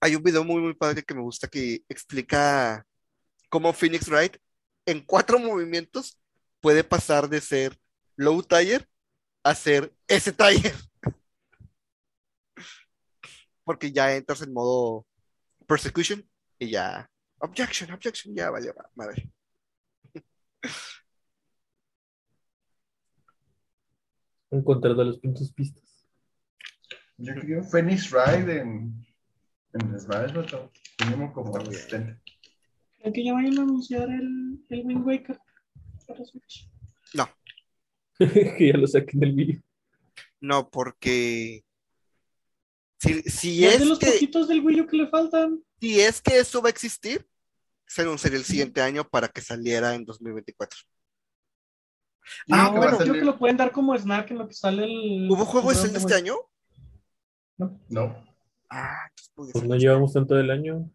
[0.00, 2.84] Hay un video muy, muy padre que me gusta que explica
[3.48, 4.36] cómo Phoenix Wright
[4.86, 6.20] en cuatro movimientos
[6.60, 7.76] puede pasar de ser
[8.16, 8.88] low tier
[9.42, 10.74] a ser ese tier.
[13.64, 15.06] Porque ya entras en modo
[15.66, 16.26] persecution
[16.58, 17.10] y ya.
[17.40, 19.30] Objection, objection, ya vale, va- madre.
[24.50, 26.06] Encontrando los pinches pistas.
[27.18, 29.06] Yo creo Phoenix Ride en,
[29.74, 30.70] en Smash Bros.
[31.04, 32.20] Mínimo como asistente.
[32.98, 35.38] ¿Creen que ya vayan a anunciar el, el Wind Waker
[36.06, 36.70] para Switch?
[38.18, 39.62] que ya lo saquen del vídeo.
[40.40, 41.64] No, porque
[42.98, 45.62] si, es es de los que, poquitos del Wii U que le faltan.
[45.80, 47.26] si es que eso va a existir,
[47.86, 50.78] se anunciaría el siguiente año para que saliera en 2024.
[52.46, 55.30] Yo Ah, bueno, Creo que lo pueden dar como snack en lo que sale el.
[55.30, 56.36] ¿Hubo juego de este año?
[57.56, 58.24] No.
[58.68, 60.90] Ah, entonces podría Pues no llevamos tanto del año.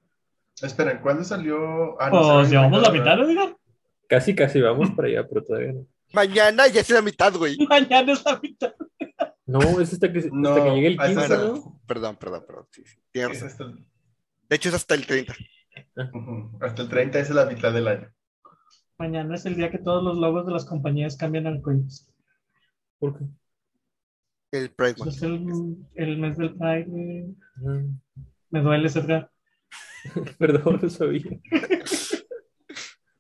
[0.62, 2.00] Esperen, ¿cuándo salió?
[2.00, 3.28] Ah, no, Pues salió llevamos la mitad, ¿no?
[3.28, 3.58] Diga?
[4.08, 5.88] Casi, casi vamos para allá, pero todavía no.
[6.14, 7.58] Mañana ya es la mitad, güey.
[7.70, 8.74] Mañana es la mitad.
[9.46, 11.38] No, es hasta que, hasta No, que llegue el ahí 15, está.
[11.48, 11.82] ¿no?
[11.86, 12.66] Perdón, perdón, perdón.
[12.72, 13.68] sí, sí, tienes Es razón.
[13.72, 13.86] hasta, el,
[14.50, 15.34] De hecho, es hasta el 30.
[16.14, 18.10] ujú, hasta el 30 es la mitad del año.
[18.98, 22.10] Mañana es el día que todos los logos de las compañías cambian al coins.
[23.00, 23.26] ¿Por qué?
[24.52, 25.16] El Pride Pues Month.
[25.18, 25.78] es el,
[26.10, 27.26] el mes del Pride.
[27.66, 27.82] Ah,
[28.52, 29.30] Me duele, Edgar.
[30.38, 31.40] Perdón, no sabía.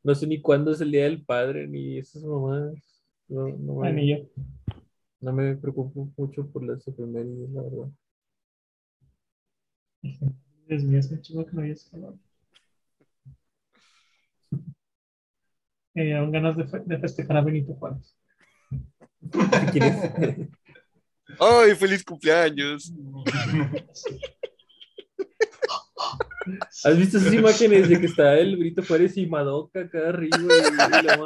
[0.03, 3.03] No sé ni cuándo es el Día del Padre, ni esas mamadas.
[3.27, 4.17] No, no, Ay, ni yo.
[5.23, 7.87] No me preocupo mucho por las efemérides, la verdad.
[10.67, 11.61] Dios mío, es un chingo que no.
[15.93, 18.17] Me dieron ganas de, fe- de festejar a Benito Juárez.
[19.71, 19.97] ¿Quién es?
[21.39, 22.91] ¡Ay, feliz cumpleaños!
[26.83, 30.37] ¿Has visto esas imágenes de que está el Brito Juárez y Madoka acá arriba?
[30.37, 31.17] Y, y la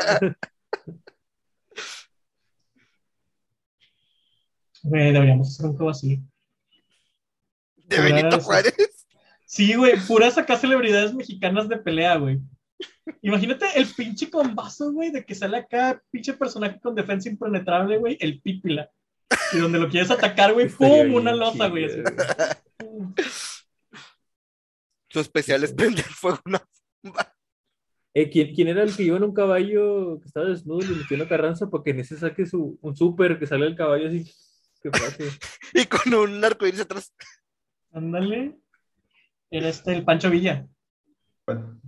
[4.84, 6.22] Güey, deberíamos hacer un juego así.
[7.76, 8.76] De Benito Juárez.
[9.46, 12.40] Sí, güey, puras acá celebridades mexicanas de pelea, güey.
[13.22, 18.18] Imagínate el pinche combazo, güey, de que sale acá pinche personaje con defensa impenetrable, güey,
[18.20, 18.92] el pípila.
[19.54, 21.14] Y donde lo quieres atacar, güey, ¡pum!
[21.14, 21.88] Una losa, güey.
[25.10, 26.68] Su especial es prender fuego a una
[27.02, 27.34] bomba.
[28.14, 30.96] Eh, ¿quién, quién era el que iba en un caballo que estaba desnudo y le
[30.96, 34.08] metió una carranza para que en ese saque su, un súper que sale el caballo
[34.08, 34.26] así?
[35.74, 37.14] Y con un arcoíris atrás.
[37.92, 38.58] Ándale.
[39.50, 40.68] Era este, el Pancho Villa.
[41.46, 41.80] ¿Cuál?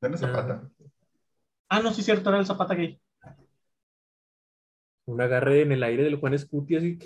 [0.00, 0.70] ¿De la zapata?
[1.68, 3.00] Ah, no, sí, cierto, era el Zapata Gay.
[5.06, 6.98] Un agarre en el aire del Juan Escuti así.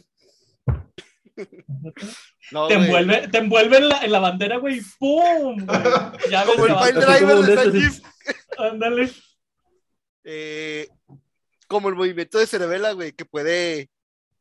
[2.51, 5.57] No, Te envuelve, te envuelve en, la, en la bandera, güey, ¡pum!
[5.67, 6.31] güey.
[6.31, 8.03] Ya ves Como el Pile Driver de.
[8.59, 9.11] Ándale.
[10.25, 10.89] Eh,
[11.69, 13.91] como el movimiento de Cerebela, güey, que puede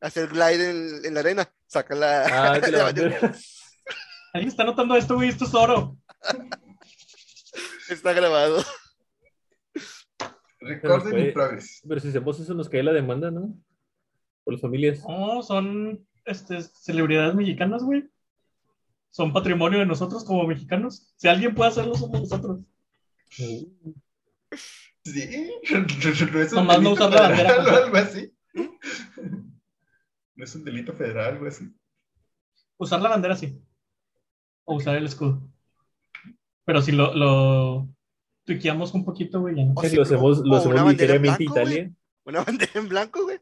[0.02, 1.52] hacer glide en, en la arena.
[1.68, 2.26] Saca la.
[2.26, 2.88] Ah, la.
[4.34, 5.98] Alguien está notando esto, güey, esto es oro.
[7.90, 8.64] Está grabado.
[10.62, 11.82] In progress.
[11.88, 13.56] Pero si hacemos eso nos cae la demanda, ¿no?
[14.44, 15.04] Por las familias.
[15.08, 18.10] No, son este, celebridades mexicanas, güey.
[19.12, 21.14] Son patrimonio de nosotros como mexicanos.
[21.16, 22.60] Si alguien puede hacerlo, somos nosotros.
[23.30, 23.74] Sí.
[25.08, 27.54] No es un Nomás no usar la bandera,
[27.86, 28.34] algo así.
[30.38, 31.68] No es un delito federal, algo así.
[32.78, 33.60] Usar la bandera sí.
[34.66, 35.42] O usar el escudo.
[36.64, 37.90] Pero si lo, lo
[38.46, 39.74] tuiqueamos un poquito, güey, ya no.
[39.76, 41.92] O sí, lo hacemos, o lo hacemos ligeramente blanco, Italia.
[42.24, 43.40] Una bandera en blanco, güey.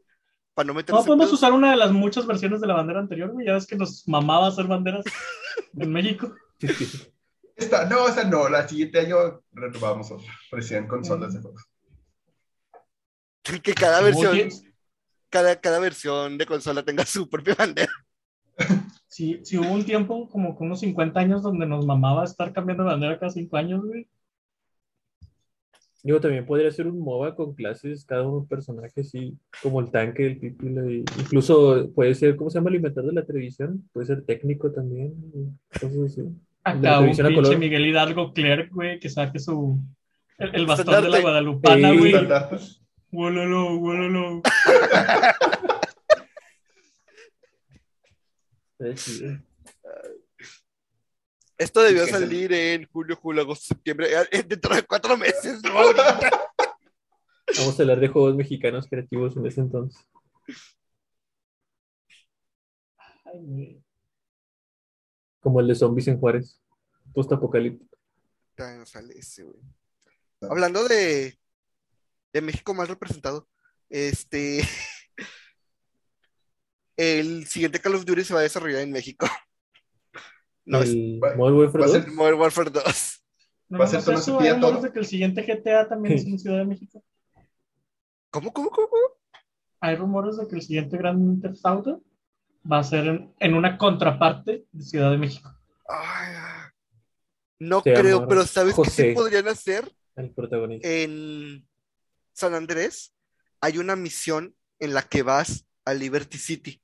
[0.54, 3.30] Para no meterse No, podemos usar una de las muchas versiones de la bandera anterior,
[3.30, 3.46] güey.
[3.46, 5.04] Ya ves que nos mamaba hacer banderas
[5.78, 6.34] en México.
[7.56, 10.32] Esta, no, esa no, la siguiente año renovamos otra.
[10.50, 11.62] Parecían consolas de juegos.
[13.62, 14.48] Que cada versión, Oye,
[15.36, 17.92] cada, cada versión de consola tenga su propia bandera.
[19.06, 22.84] sí, sí hubo un tiempo, como con unos 50 años, donde nos mamaba estar cambiando
[22.84, 24.06] de bandera cada 5 años, güey.
[26.02, 29.90] Digo, también podría ser un MOBA con clases, cada uno un personaje así, como el
[29.90, 33.88] tanque, el y incluso puede ser, ¿cómo se llama el inventor de la televisión?
[33.92, 35.12] Puede ser técnico también,
[35.72, 36.22] cosas así.
[36.62, 37.58] Acá un televisión a pinche color.
[37.58, 39.80] Miguel Hidalgo Clerc, güey, que saque su.
[40.38, 41.98] El, el bastón de la Guadalupana, Sí.
[41.98, 42.12] güey.
[48.78, 49.38] Está chido.
[51.58, 55.16] Esto debió ¿Qué es el- salir en julio, julio, agosto, septiembre, eh, dentro de cuatro
[55.16, 55.72] meses, ¿no?
[57.56, 60.06] Vamos a hablar de juegos mexicanos creativos en ese entonces.
[63.24, 63.82] Ay.
[65.40, 66.60] Como el de zombies en Juárez.
[69.16, 69.56] Ese, güey.
[70.42, 71.38] Hablando de,
[72.36, 73.48] de México más representado,
[73.90, 74.60] este.
[76.96, 79.26] El siguiente Call of Duty se va a desarrollar en México.
[80.68, 82.02] No, es el va- Modern Warfare va a 2.
[82.04, 83.22] ser- Modern Warfare 2.
[83.68, 84.82] No, Va a ser todo eso, ese día hay rumores todo.
[84.88, 87.04] de que el siguiente GTA también es en Ciudad de México.
[88.30, 88.88] ¿Cómo, cómo, cómo?
[88.88, 89.02] cómo?
[89.78, 92.02] Hay rumores de que el siguiente Grand Theft Auto
[92.70, 95.56] va a ser en, en una contraparte de Ciudad de México.
[95.88, 96.34] Ay,
[97.60, 99.88] no Se creo, pero ¿sabes qué sí podrían hacer?
[100.16, 100.88] El protagonista.
[100.88, 101.65] En
[102.36, 103.14] San Andrés
[103.62, 106.82] hay una misión en la que vas a Liberty City.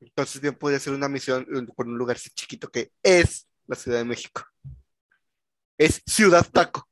[0.00, 1.46] Entonces bien podría ser una misión
[1.76, 4.42] por un lugar así chiquito que es la Ciudad de México.
[5.76, 6.88] Es Ciudad Taco.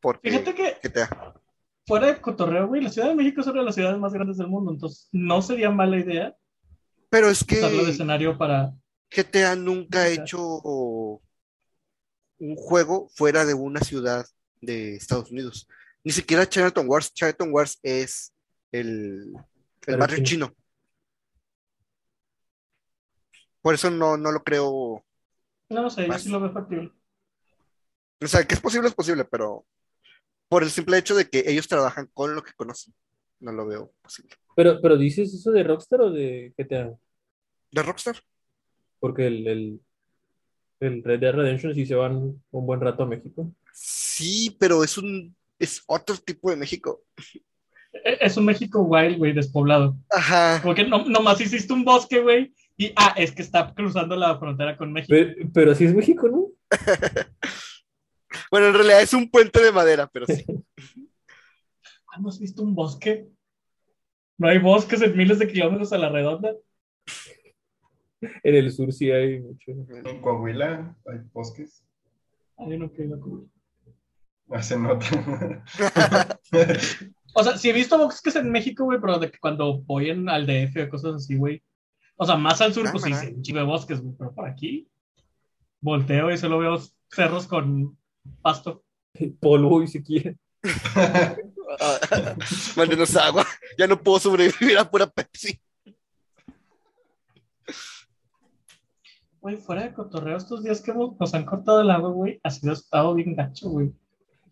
[0.00, 1.34] Porque Fíjate que GTA.
[1.86, 4.36] fuera de cotorreo, güey, la Ciudad de México es una de las ciudades más grandes
[4.36, 6.36] del mundo, entonces no sería mala idea
[7.08, 8.74] Pero es que de escenario para...
[9.10, 10.60] GTA nunca ha hecho
[12.38, 14.26] un juego fuera de una ciudad
[14.60, 15.68] de Estados Unidos.
[16.04, 17.12] Ni siquiera Chinatown Wars.
[17.12, 18.34] Chinatown Wars es
[18.72, 19.32] el,
[19.86, 20.54] el Barrio chino.
[23.60, 25.04] Por eso no, no lo creo.
[25.68, 26.22] No, no sé, yo Más.
[26.22, 26.92] sí lo veo factible.
[28.20, 29.64] O sea, que es posible, es posible, pero
[30.48, 32.92] por el simple hecho de que ellos trabajan con lo que conocen,
[33.40, 34.34] no lo veo posible.
[34.54, 36.94] Pero, pero dices eso de Rockstar o de GTA?
[37.70, 38.16] ¿De Rockstar?
[39.00, 39.80] Porque el, el,
[40.80, 43.52] el Red Dead Redemption sí se van un buen rato a México.
[43.72, 47.02] Sí, pero es un es otro tipo de México.
[47.92, 49.96] E- Es un México wild, güey, despoblado.
[50.10, 50.60] Ajá.
[50.62, 52.52] Porque no, nomás hiciste un bosque, güey.
[52.76, 55.10] Y, ah, es que está cruzando la frontera con México.
[55.10, 56.46] Pero, pero así es México, ¿no?
[58.50, 60.44] Bueno, en realidad es un puente de madera, pero sí.
[62.14, 63.26] Ah, ¿no has visto un bosque?
[64.36, 66.54] No hay bosques en miles de kilómetros a la redonda.
[68.20, 69.70] En el sur sí hay mucho.
[69.70, 71.82] En Coahuila hay bosques.
[72.58, 73.44] Ay, no, qué locura.
[74.54, 75.06] Ah, se nota.
[77.34, 80.28] O sea, sí he visto bosques en México, güey, pero de que cuando voy en,
[80.28, 81.62] al DF o cosas así, güey.
[82.16, 84.86] O sea, más al sur, pues sí, sí, de bosques, güey, pero por aquí
[85.82, 86.78] volteo y solo veo
[87.10, 87.98] cerros con
[88.40, 88.84] pasto.
[89.40, 90.34] Polvo y sequía.
[91.80, 92.36] Ah,
[92.76, 93.46] Mándenos agua.
[93.76, 95.60] Ya no puedo sobrevivir a pura Pepsi.
[99.40, 102.72] Güey, fuera de cotorreo, estos días que nos han cortado el agua, güey, ha sido
[102.72, 103.92] estado bien gacho, güey.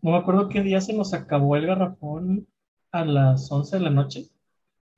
[0.03, 2.47] No me acuerdo qué día se nos acabó el garrafón
[2.93, 4.29] a las 11 de la noche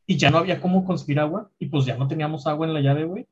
[0.06, 2.80] y ya no había cómo conseguir agua y pues ya no teníamos agua en la
[2.80, 3.26] llave, güey.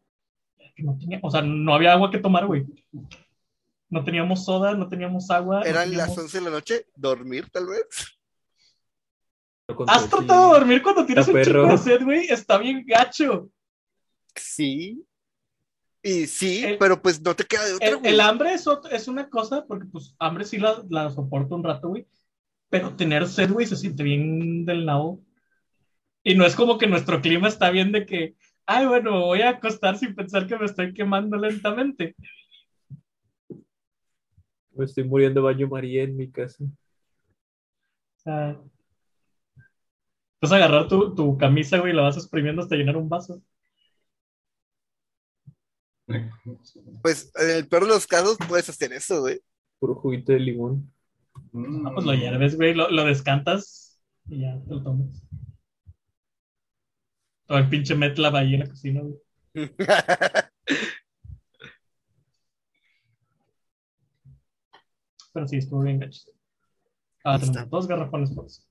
[0.78, 2.66] No tenía, o sea, no había agua que tomar, güey.
[3.88, 5.60] No teníamos soda, no teníamos agua.
[5.60, 7.84] no Eran las teníamos- 11 de la noche, dormir tal vez.
[9.86, 12.26] ¿Has tratado de dormir cuando tienes Está un chico de sed, güey?
[12.28, 13.48] Está bien gacho.
[14.34, 15.04] Sí.
[16.02, 18.12] Y sí, El- pero pues no te queda de otra, El, güey.
[18.14, 21.88] el hambre es, es una cosa, porque pues hambre sí la, la soporto un rato,
[21.88, 22.06] güey.
[22.70, 25.20] Pero tener sed, güey, se siente bien del nabo.
[26.22, 28.36] Y no es como que nuestro clima está bien de que,
[28.66, 32.14] ay, bueno, me voy a acostar sin pensar que me estoy quemando lentamente.
[34.72, 36.64] Me estoy muriendo baño María en mi casa.
[36.64, 36.68] O
[38.22, 38.60] sea,
[40.42, 43.42] vas a agarrar tu, tu camisa, güey, y la vas exprimiendo hasta llenar un vaso.
[47.02, 49.40] Pues en el peor de los casos puedes hacer eso, güey.
[49.78, 50.92] Puro juguito de limón.
[51.52, 51.86] Mm.
[51.86, 55.22] Ah, pues lo hierves, güey, lo, lo descantas y ya te lo tomas.
[57.46, 59.16] Todo el pinche metlab ahí en la cocina, güey.
[65.32, 66.22] Pero sí, estuvo bien gacho.
[67.24, 68.62] Ah, tenemos dos garrafones por eso.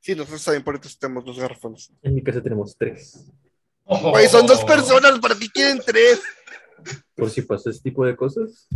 [0.00, 1.92] sí, nosotros también por eso tenemos dos garrafones.
[2.02, 3.32] En mi casa tenemos tres.
[3.84, 4.10] Oh.
[4.10, 6.22] Güey, son dos personas, ¿para qué quieren tres?
[7.14, 8.66] Por si pasa ese tipo de cosas.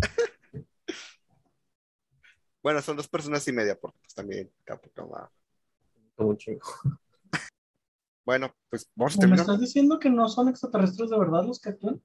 [2.63, 5.31] Bueno, son dos personas y media, porque pues también, capo, toma.
[6.15, 6.67] Como un chingo.
[8.27, 11.71] Bueno, pues vamos a ¿Me estás diciendo que no son extraterrestres de verdad los que
[11.71, 12.03] actúan?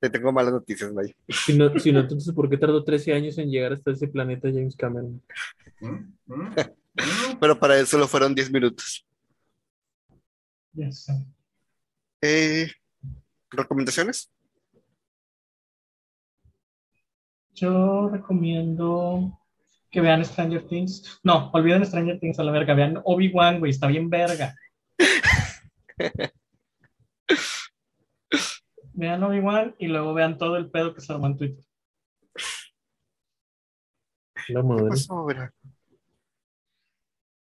[0.00, 1.14] Te tengo malas noticias, May.
[1.28, 4.48] Si no, si no, entonces, ¿por qué tardó 13 años en llegar hasta ese planeta
[4.48, 5.22] James Cameron?
[5.80, 5.86] Mm,
[6.26, 7.38] mm, mm.
[7.40, 9.06] Pero para él solo fueron 10 minutos.
[10.72, 11.12] Ya sé.
[12.20, 12.68] Eh,
[13.50, 14.30] ¿Recomendaciones?
[17.54, 19.38] Yo recomiendo
[19.90, 21.20] que vean Stranger Things.
[21.22, 22.74] No, olviden Stranger Things a la verga.
[22.74, 24.54] Vean Obi-Wan, güey, está bien verga.
[28.92, 31.64] vean Obi-Wan y luego vean todo el pedo que se armó en Twitter.
[34.48, 34.88] La ¿Qué madre.
[34.88, 35.26] pasó?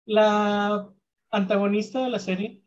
[0.04, 0.88] La
[1.30, 2.61] antagonista de la serie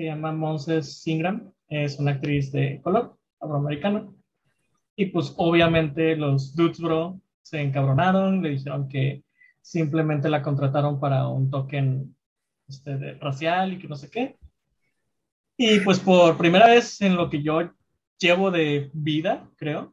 [0.00, 4.08] se llama Monses Ingram, es una actriz de color, afroamericana.
[4.96, 9.22] Y pues obviamente los dudes bro se encabronaron, le dijeron que
[9.60, 12.16] simplemente la contrataron para un token
[12.66, 14.38] este, racial y que no sé qué.
[15.58, 17.70] Y pues por primera vez en lo que yo
[18.18, 19.92] llevo de vida, creo,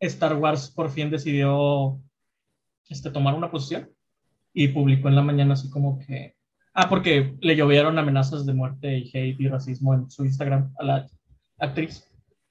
[0.00, 2.02] Star Wars por fin decidió
[2.88, 3.88] este, tomar una posición
[4.52, 6.34] y publicó en la mañana así como que,
[6.76, 10.84] ah, porque le llovieron amenazas de muerte y hate y racismo en su Instagram a
[10.84, 11.06] la
[11.58, 12.06] actriz.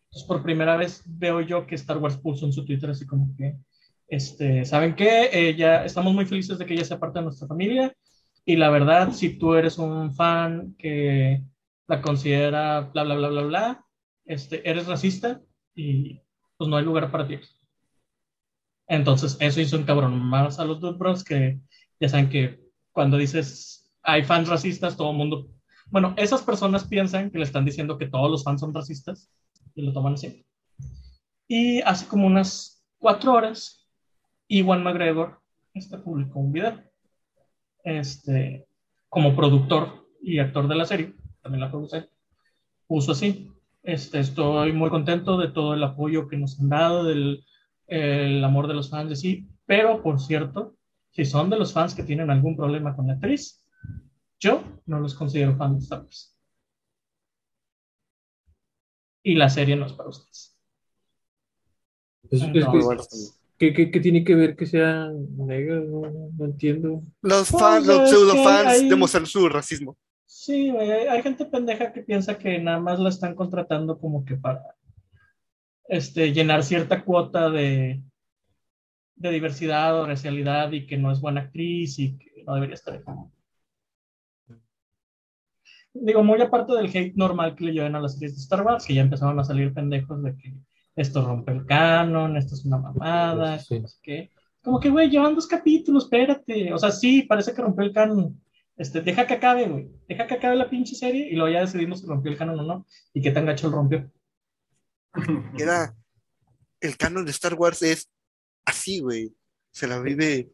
[0.06, 3.36] Entonces, por primera vez veo yo que Star Wars puso en su Twitter así como
[3.38, 3.56] que,
[4.08, 5.30] este, ¿saben qué?
[5.32, 7.96] Ella, estamos muy felices de que ella sea parte de nuestra familia
[8.46, 11.44] y la verdad, si tú eres un fan que
[11.88, 13.86] la considera bla, bla, bla, bla, bla,
[14.26, 15.40] este, eres racista
[15.76, 16.20] y
[16.58, 17.40] pues no hay lugar para ti.
[18.88, 21.60] Entonces, eso hizo encabronar más a los Dude Bros que
[22.00, 22.60] ya saben que
[22.92, 25.48] cuando dices hay fans racistas, todo el mundo.
[25.88, 29.30] Bueno, esas personas piensan que le están diciendo que todos los fans son racistas
[29.76, 30.46] y lo toman así.
[31.48, 33.88] Y hace como unas cuatro horas,
[34.48, 35.40] Iwan McGregor
[35.74, 36.82] este, publicó un video.
[37.84, 38.68] Este,
[39.10, 42.10] como productor y actor de la serie, también la produce,
[42.88, 43.52] puso así.
[43.84, 47.44] Este, estoy muy contento de todo el apoyo que nos han dado, del
[47.88, 49.48] el amor de los fans, de sí.
[49.66, 50.76] Pero, por cierto,
[51.12, 53.64] si son de los fans que tienen algún problema con la actriz,
[54.46, 56.38] yo no los considero fans de Star Wars.
[59.24, 60.56] Y la serie no es para ustedes.
[62.30, 63.04] Es, es que Entonces, bueno.
[63.58, 65.82] ¿Qué, qué, qué tiene que ver que sea negro?
[66.38, 67.02] No, entiendo.
[67.22, 69.98] Los Pues, fans, los pseudo fans hay- demuestran su racismo.
[70.28, 74.62] Sí, hay gente pendeja que piensa que nada más la están contratando como que para
[75.88, 78.04] este, llenar cierta cuota de,
[79.16, 82.96] de diversidad o racialidad y que no es buena actriz y que no debería estar
[82.96, 83.04] ahí.
[85.96, 88.86] Digo, muy aparte del hate normal que le llevan a las series de Star Wars,
[88.86, 90.54] que ya empezaron a salir pendejos de que
[90.96, 93.80] esto rompe el canon, esto es una mamada, Sí.
[93.80, 94.32] no sé qué.
[94.62, 96.74] Como que, güey, llevan dos capítulos, espérate.
[96.74, 98.42] O sea, sí, parece que rompió el canon.
[98.78, 99.90] Este, deja que acabe, güey.
[100.08, 102.64] Deja que acabe la pinche serie y luego ya decidimos si rompió el canon o
[102.64, 102.86] no.
[103.14, 104.12] Y qué tan gacho el rompió.
[105.58, 105.96] Era
[106.82, 108.10] el canon de Star Wars es
[108.66, 109.34] así, güey.
[109.72, 110.50] Se la vive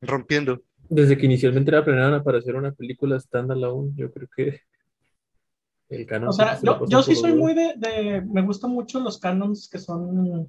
[0.00, 0.62] rompiendo.
[0.94, 4.60] Desde que inicialmente la planearon para hacer una película standalone, yo creo que
[5.88, 9.18] el canon O sea, se yo, sí soy muy de, de- Me gustan mucho los
[9.18, 10.48] canons que son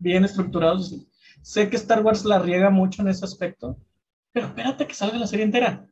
[0.00, 1.06] bien estructurados.
[1.40, 3.76] Sé que Star Wars la riega mucho en ese aspecto,
[4.32, 5.86] pero espérate que salga la serie entera.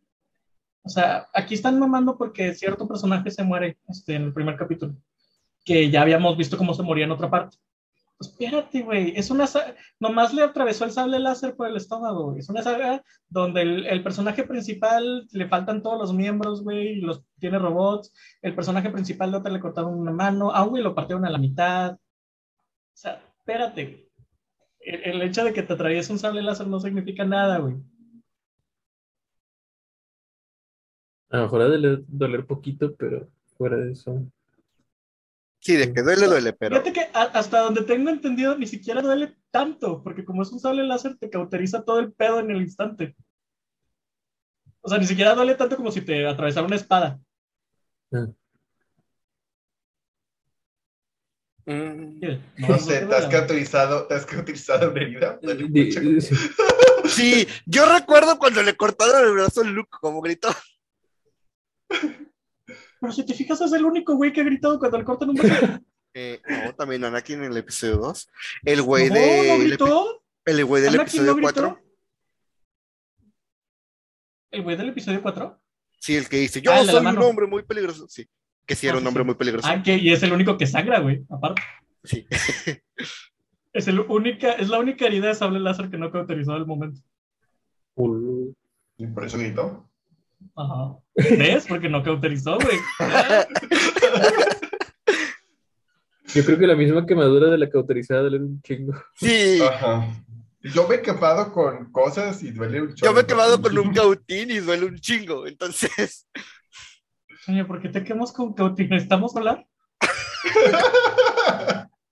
[0.82, 4.96] O sea, aquí están mamando porque cierto personaje se muere este, en el primer capítulo,
[5.64, 7.58] que ya habíamos visto cómo se moría en otra parte.
[8.18, 12.26] Pues espérate, güey, es una sa- nomás le atravesó el sable láser por el estómago,
[12.26, 12.38] güey.
[12.38, 17.58] Es una saga donde el, personaje principal le faltan todos los miembros, güey, los tiene
[17.58, 18.12] robots.
[18.40, 21.30] El personaje principal de otra le cortaron una mano, a un güey lo partieron a
[21.30, 21.94] la mitad.
[21.94, 21.98] O
[22.96, 24.08] sea, espérate.
[24.80, 27.76] El, el hecho de que te atraviese un sable láser no significa nada, güey.
[31.30, 34.24] A lo mejor ha de doler poquito, pero fuera de eso.
[35.64, 39.34] Sí, de que duele, duele, pero Fíjate que hasta donde tengo entendido ni siquiera duele
[39.50, 43.16] tanto, porque como es un sable láser te cauteriza todo el pedo en el instante.
[44.82, 47.18] O sea, ni siquiera duele tanto como si te atravesara una espada.
[51.64, 52.20] Mm,
[52.58, 55.40] No sé, te ¿te has cauterizado, te has cauterizado una herida?
[55.42, 56.00] Mucho.
[56.20, 56.34] sí.
[57.06, 60.48] Sí, yo recuerdo cuando le cortaron el brazo a Luke, como gritó.
[63.04, 65.36] Pero si te fijas, es el único güey que ha gritado cuando le cortan un
[65.36, 65.66] brazo.
[66.16, 68.30] Eh, no, también Anakin en el episodio 2.
[68.64, 69.48] El güey no, de.
[69.48, 70.22] no gritó.
[70.44, 71.60] El güey del Anakin episodio no gritó.
[71.72, 71.82] 4.
[74.52, 75.60] ¿El güey del episodio 4?
[75.98, 78.06] Sí, el que dice, yo Ah, la soy un hombre muy peligroso.
[78.08, 78.28] Sí,
[78.64, 79.26] que sí era Ah, un hombre sí.
[79.26, 79.66] muy peligroso.
[79.68, 81.62] Ah, que y es el único que sangra, güey, aparte.
[82.04, 82.26] Sí.
[83.72, 87.00] Es, el única, es la única herida de sable láser que no cauterizó al momento.
[88.98, 89.90] Y por eso gritó.
[90.56, 90.96] Ajá.
[91.14, 91.66] ¿Ves?
[91.68, 92.78] Porque no cauterizó, güey.
[96.34, 98.92] Yo creo que la misma quemadura de la cauterizada duele un chingo.
[99.16, 100.08] Sí, Ajá.
[100.62, 103.12] Yo me he quemado con cosas y duele un yo chorro.
[103.14, 105.46] me he quemado con un cautín y duele un chingo.
[105.46, 106.26] Entonces,
[107.46, 108.88] Oye, ¿por qué te quemas con cautín?
[108.88, 109.66] ¿Necesitamos hablar?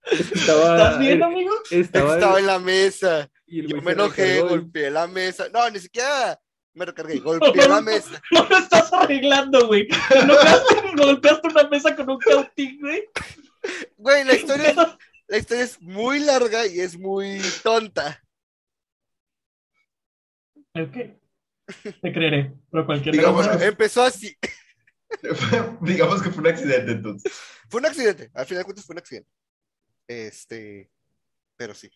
[0.04, 1.52] Estaba, ¿Estás bien, amigo?
[1.70, 3.30] estaba, estaba en la mesa.
[3.46, 5.46] y el Yo me enojé, golpeé la mesa.
[5.52, 6.38] No, ni siquiera
[6.74, 8.20] me recargué, golpeé la mesa.
[8.30, 9.88] No lo estás arreglando, güey.
[9.88, 13.08] Y golpeaste una mesa con un cautín, güey.
[13.96, 14.76] Güey, la historia, es-
[15.28, 18.22] la historia es muy larga y es muy tonta.
[20.74, 20.96] Ok.
[22.00, 24.36] Te creeré, pero cualquier Digamos cosa- que- Empezó así.
[25.82, 27.32] Digamos que fue un accidente entonces.
[27.68, 29.30] Fue un accidente, al final de cuentas fue un accidente.
[30.08, 30.90] Este,
[31.56, 31.90] pero sí.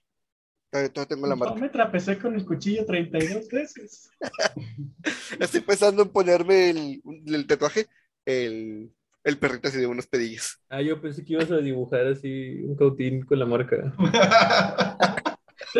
[0.71, 1.61] Todavía, todavía tengo la Yo marca.
[1.61, 4.11] me trapecé con el cuchillo 32 veces.
[5.41, 7.87] Estoy pensando en ponerme el, el tatuaje,
[8.25, 8.91] el,
[9.25, 10.59] el perrito así de unos pedillos.
[10.69, 13.77] Ah, yo pensé que ibas a dibujar así un cautín con la marca.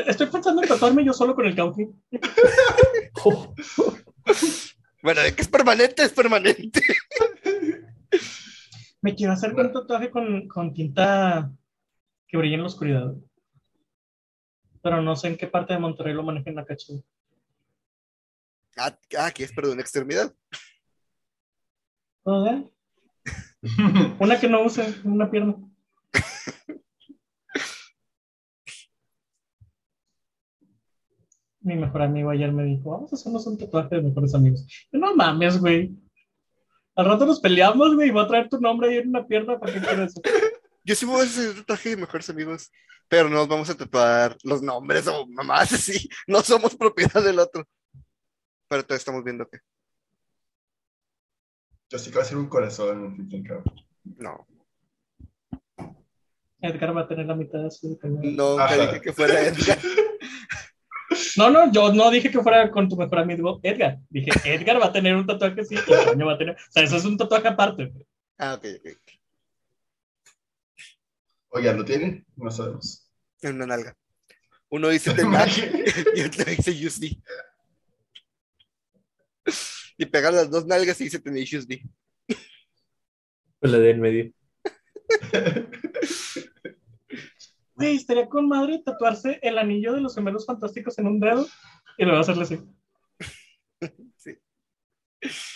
[0.07, 2.01] Estoy pensando en tatuarme yo solo con el cautín.
[5.03, 6.81] Bueno, de que es permanente, es permanente.
[9.03, 11.53] Me quiero hacer un tatuaje con, con tinta
[12.27, 13.15] que brille en la oscuridad.
[14.87, 17.03] Pero no sé en qué parte de Monterrey lo manejan acá, chido.
[18.77, 20.33] Ah, ah, que es, perdón, extremidad.
[22.23, 22.71] ¿Puedo ver?
[24.21, 25.57] Una que no use, una pierna.
[31.63, 34.65] Mi mejor amigo ayer me dijo, vamos a hacernos un tatuaje de mejores amigos.
[34.93, 35.97] Yo, no mames, güey.
[36.95, 39.59] Al rato nos peleamos, güey, y voy a traer tu nombre ahí en una pierna
[39.59, 40.15] para que quieras.
[40.85, 42.71] Yo sí me voy a hacer un tatuaje de mejores amigos,
[43.09, 46.09] pero no nos vamos a tatuar los nombres o mamás así.
[46.27, 47.65] No somos propiedad del otro.
[48.69, 49.59] Pero todavía estamos viendo que
[51.91, 53.29] Yo sí que va a ser un corazón.
[53.31, 53.65] en cabrón.
[54.05, 54.47] no.
[56.61, 57.99] Edgar va a tener la mitad de su.
[58.03, 58.77] Nunca Ajá.
[58.77, 59.79] dije que fuera Edgar.
[61.37, 63.99] No, no, yo no dije que fuera con tu mejor amigo Edgar.
[64.11, 66.55] Dije, Edgar va a tener un tatuaje así, y va a tener.
[66.55, 67.93] O sea, eso es un tatuaje aparte.
[68.39, 69.06] Ah, ok, ok.
[71.57, 72.23] Oiga, ¿lo tienen?
[72.37, 73.11] No sabemos.
[73.41, 73.97] En una nalga.
[74.69, 75.51] Uno dice Tenac
[76.15, 77.17] y otro dice USD.
[79.97, 81.83] Y pegar las dos nalgas y dice Tenacious D.
[83.59, 84.33] Con la de en medio.
[87.75, 91.47] Güey, estaría con madre tatuarse el anillo de los gemelos fantásticos en un dedo
[91.97, 92.61] y luego hacerle así.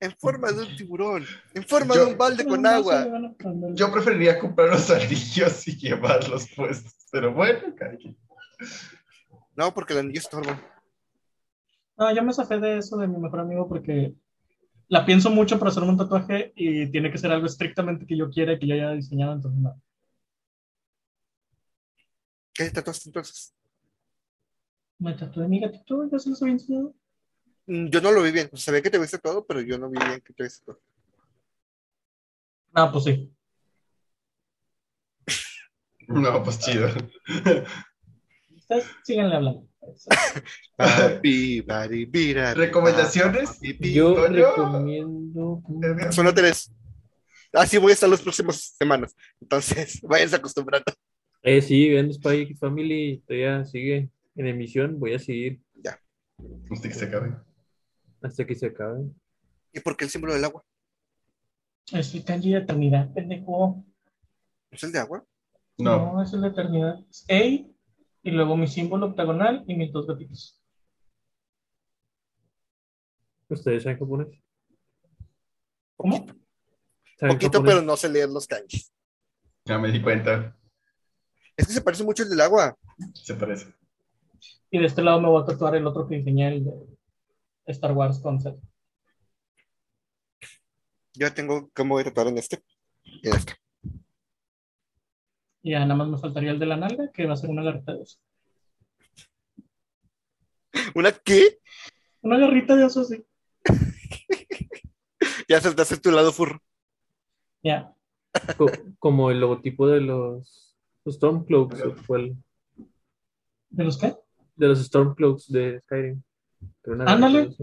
[0.00, 1.26] En forma de un tiburón.
[1.54, 3.06] En forma Yo- de un balde con agua.
[3.74, 6.94] Yo preferiría comprar los anillos y llevarlos puestos.
[7.12, 8.16] Pero bueno, quien.
[9.54, 10.58] No, porque el anillo estorba.
[11.98, 14.14] No, yo me zafé de eso de mi mejor amigo porque
[14.88, 18.30] la pienso mucho para hacerme un tatuaje y tiene que ser algo estrictamente que yo
[18.30, 19.80] quiera y que yo haya diseñado, entonces no.
[22.54, 23.54] ¿Qué te tatuaste entonces?
[24.98, 26.94] Me tatué mi gatito, ya se los había enseñado.
[27.70, 28.50] Mm, Yo no lo vi bien.
[28.52, 30.64] O sea, sabía que te viste todo, pero yo no vi bien que te viste
[30.66, 30.80] todo.
[32.74, 33.32] Ah, pues sí.
[36.08, 36.88] No, pues chido.
[38.56, 39.68] Ustedes síganle hablando.
[42.56, 43.60] ¿Recomendaciones?
[43.78, 45.62] Yo recomiendo.
[46.10, 46.72] Solo tres.
[47.52, 49.14] Así voy a estar las próximas semanas.
[49.40, 50.92] Entonces, váyanse acostumbrando.
[51.42, 53.22] Eh, sí, vean Spy X Family.
[53.24, 54.98] Todavía sigue en emisión.
[54.98, 55.60] Voy a seguir
[56.72, 57.36] Hasta que se acabe.
[58.22, 59.04] Hasta que se acabe.
[59.72, 60.64] ¿Y por qué el símbolo del agua?
[61.92, 63.84] Es el kanji de eternidad, pendejo.
[64.70, 65.24] ¿Es el de agua?
[65.78, 66.22] No.
[66.22, 66.98] es el de eternidad.
[67.10, 67.44] Es A
[68.22, 70.60] y luego mi símbolo octagonal y mis dos gatitos.
[73.48, 74.28] ¿Ustedes saben japonés?
[75.96, 76.26] ¿Cómo?
[77.18, 77.74] ¿Saben Poquito, japonés?
[77.74, 78.92] pero no sé leer los kanjis.
[79.64, 80.56] Ya me di cuenta.
[81.56, 82.76] Es que se parece mucho el del agua.
[83.14, 83.74] Se parece.
[84.70, 86.72] Y de este lado me voy a tatuar el otro que diseñé, el de
[87.70, 88.62] Star Wars Concept.
[91.14, 92.62] Yo ya tengo cómo voy a tatuar en este.
[93.04, 93.54] Y en este.
[95.62, 97.62] Y ya nada más me faltaría el de la nalga, que va a ser una
[97.62, 98.18] garrita de oso.
[100.94, 101.58] ¿Una qué?
[102.22, 103.24] Una garrita de oso, sí.
[105.48, 106.62] Ya se te hace tu lado furro.
[107.62, 107.92] Ya.
[108.56, 108.70] Co-
[109.00, 110.76] como el logotipo de los
[111.06, 111.82] Stormcloaks.
[111.82, 112.36] ¿o cuál?
[113.68, 114.14] ¿De los qué?
[114.54, 116.22] De los Stormcloaks de Skyrim.
[116.82, 117.54] Pero una Ándale.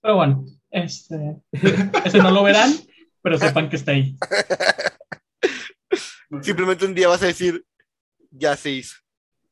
[0.00, 1.42] Pero bueno, este,
[2.04, 2.72] ese no lo verán,
[3.22, 4.16] pero sepan que está ahí.
[6.42, 7.64] Simplemente un día vas a decir,
[8.30, 8.96] ya se hizo.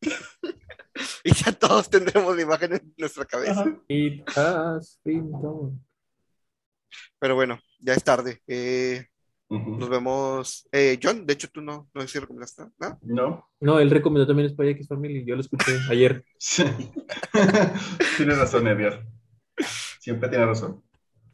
[1.25, 3.63] y ya todos tendremos la imagen en nuestra cabeza.
[3.63, 3.77] Ajá.
[3.89, 5.81] It has been done.
[7.19, 8.41] Pero bueno, ya es tarde.
[8.47, 9.09] Eh,
[9.49, 10.67] Nos vemos.
[10.73, 12.99] Eh, John, de hecho, tú no, no sé si recomendaste, ¿no?
[13.03, 13.51] No.
[13.61, 15.25] No, él recomendó también Spy X Family.
[15.25, 16.25] Yo lo escuché ayer.
[18.17, 19.07] Tienes razón, Edgar.
[20.01, 20.83] Siempre tiene razón.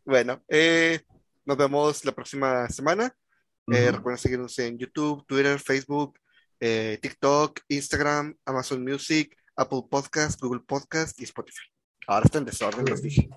[0.04, 1.00] Bueno, eh,
[1.44, 3.14] nos vemos la próxima semana.
[3.72, 3.96] Eh, Ujú.
[3.96, 6.18] recuerden seguirnos en YouTube, Twitter, Facebook,
[6.58, 11.62] eh, TikTok, Instagram, Amazon Music, Apple Podcast, Google Podcast y Spotify.
[12.06, 13.28] Ahora está en desorden, los dije.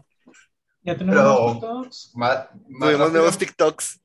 [0.81, 2.11] Ya tenemos Pero- los TikToks.
[2.15, 2.47] Más
[3.11, 4.01] nuevos TikToks.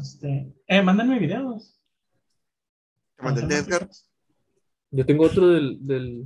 [0.00, 1.78] Este, eh, mándenme videos.
[3.16, 3.88] Te mandé el de Edgar.
[4.90, 6.24] Yo tengo otro del, del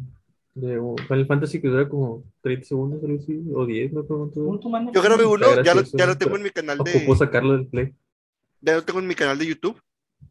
[0.54, 3.00] de Final Fantasy que dura como 30 segundos
[3.54, 6.78] o 10, no manda- Yo grabé uno, ya lo, ya lo tengo en mi canal
[6.78, 7.16] de.
[7.16, 7.94] sacarlo del play.
[8.60, 9.80] Ya lo tengo en mi canal de YouTube.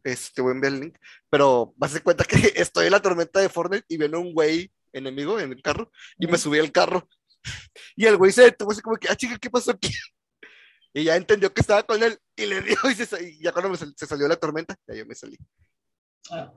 [0.04, 0.96] Este, te voy a enviar el link.
[1.28, 4.32] Pero vas a dar cuenta que estoy en la tormenta de Fortnite y viene un
[4.32, 7.08] güey enemigo en el carro y me subí al carro.
[7.96, 9.88] Y el güey se detuvo así como que, ah, chica, ¿qué pasó aquí?
[10.92, 13.70] Y ya entendió que estaba con él y le dio y, se y ya cuando
[13.70, 15.36] me sal- se salió la tormenta, ya yo me salí.
[16.30, 16.52] Ah,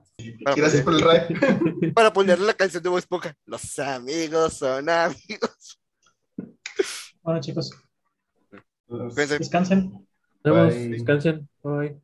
[0.56, 1.92] Gracias por el ride.
[1.94, 3.34] Para ponerle la canción de Bob Esponja.
[3.46, 5.80] Los amigos son amigos.
[7.22, 7.70] bueno, chicos,
[8.86, 9.38] Cuídense.
[9.38, 10.06] descansen.
[10.44, 11.48] Nos vemos, descansen.
[11.62, 12.00] Bye.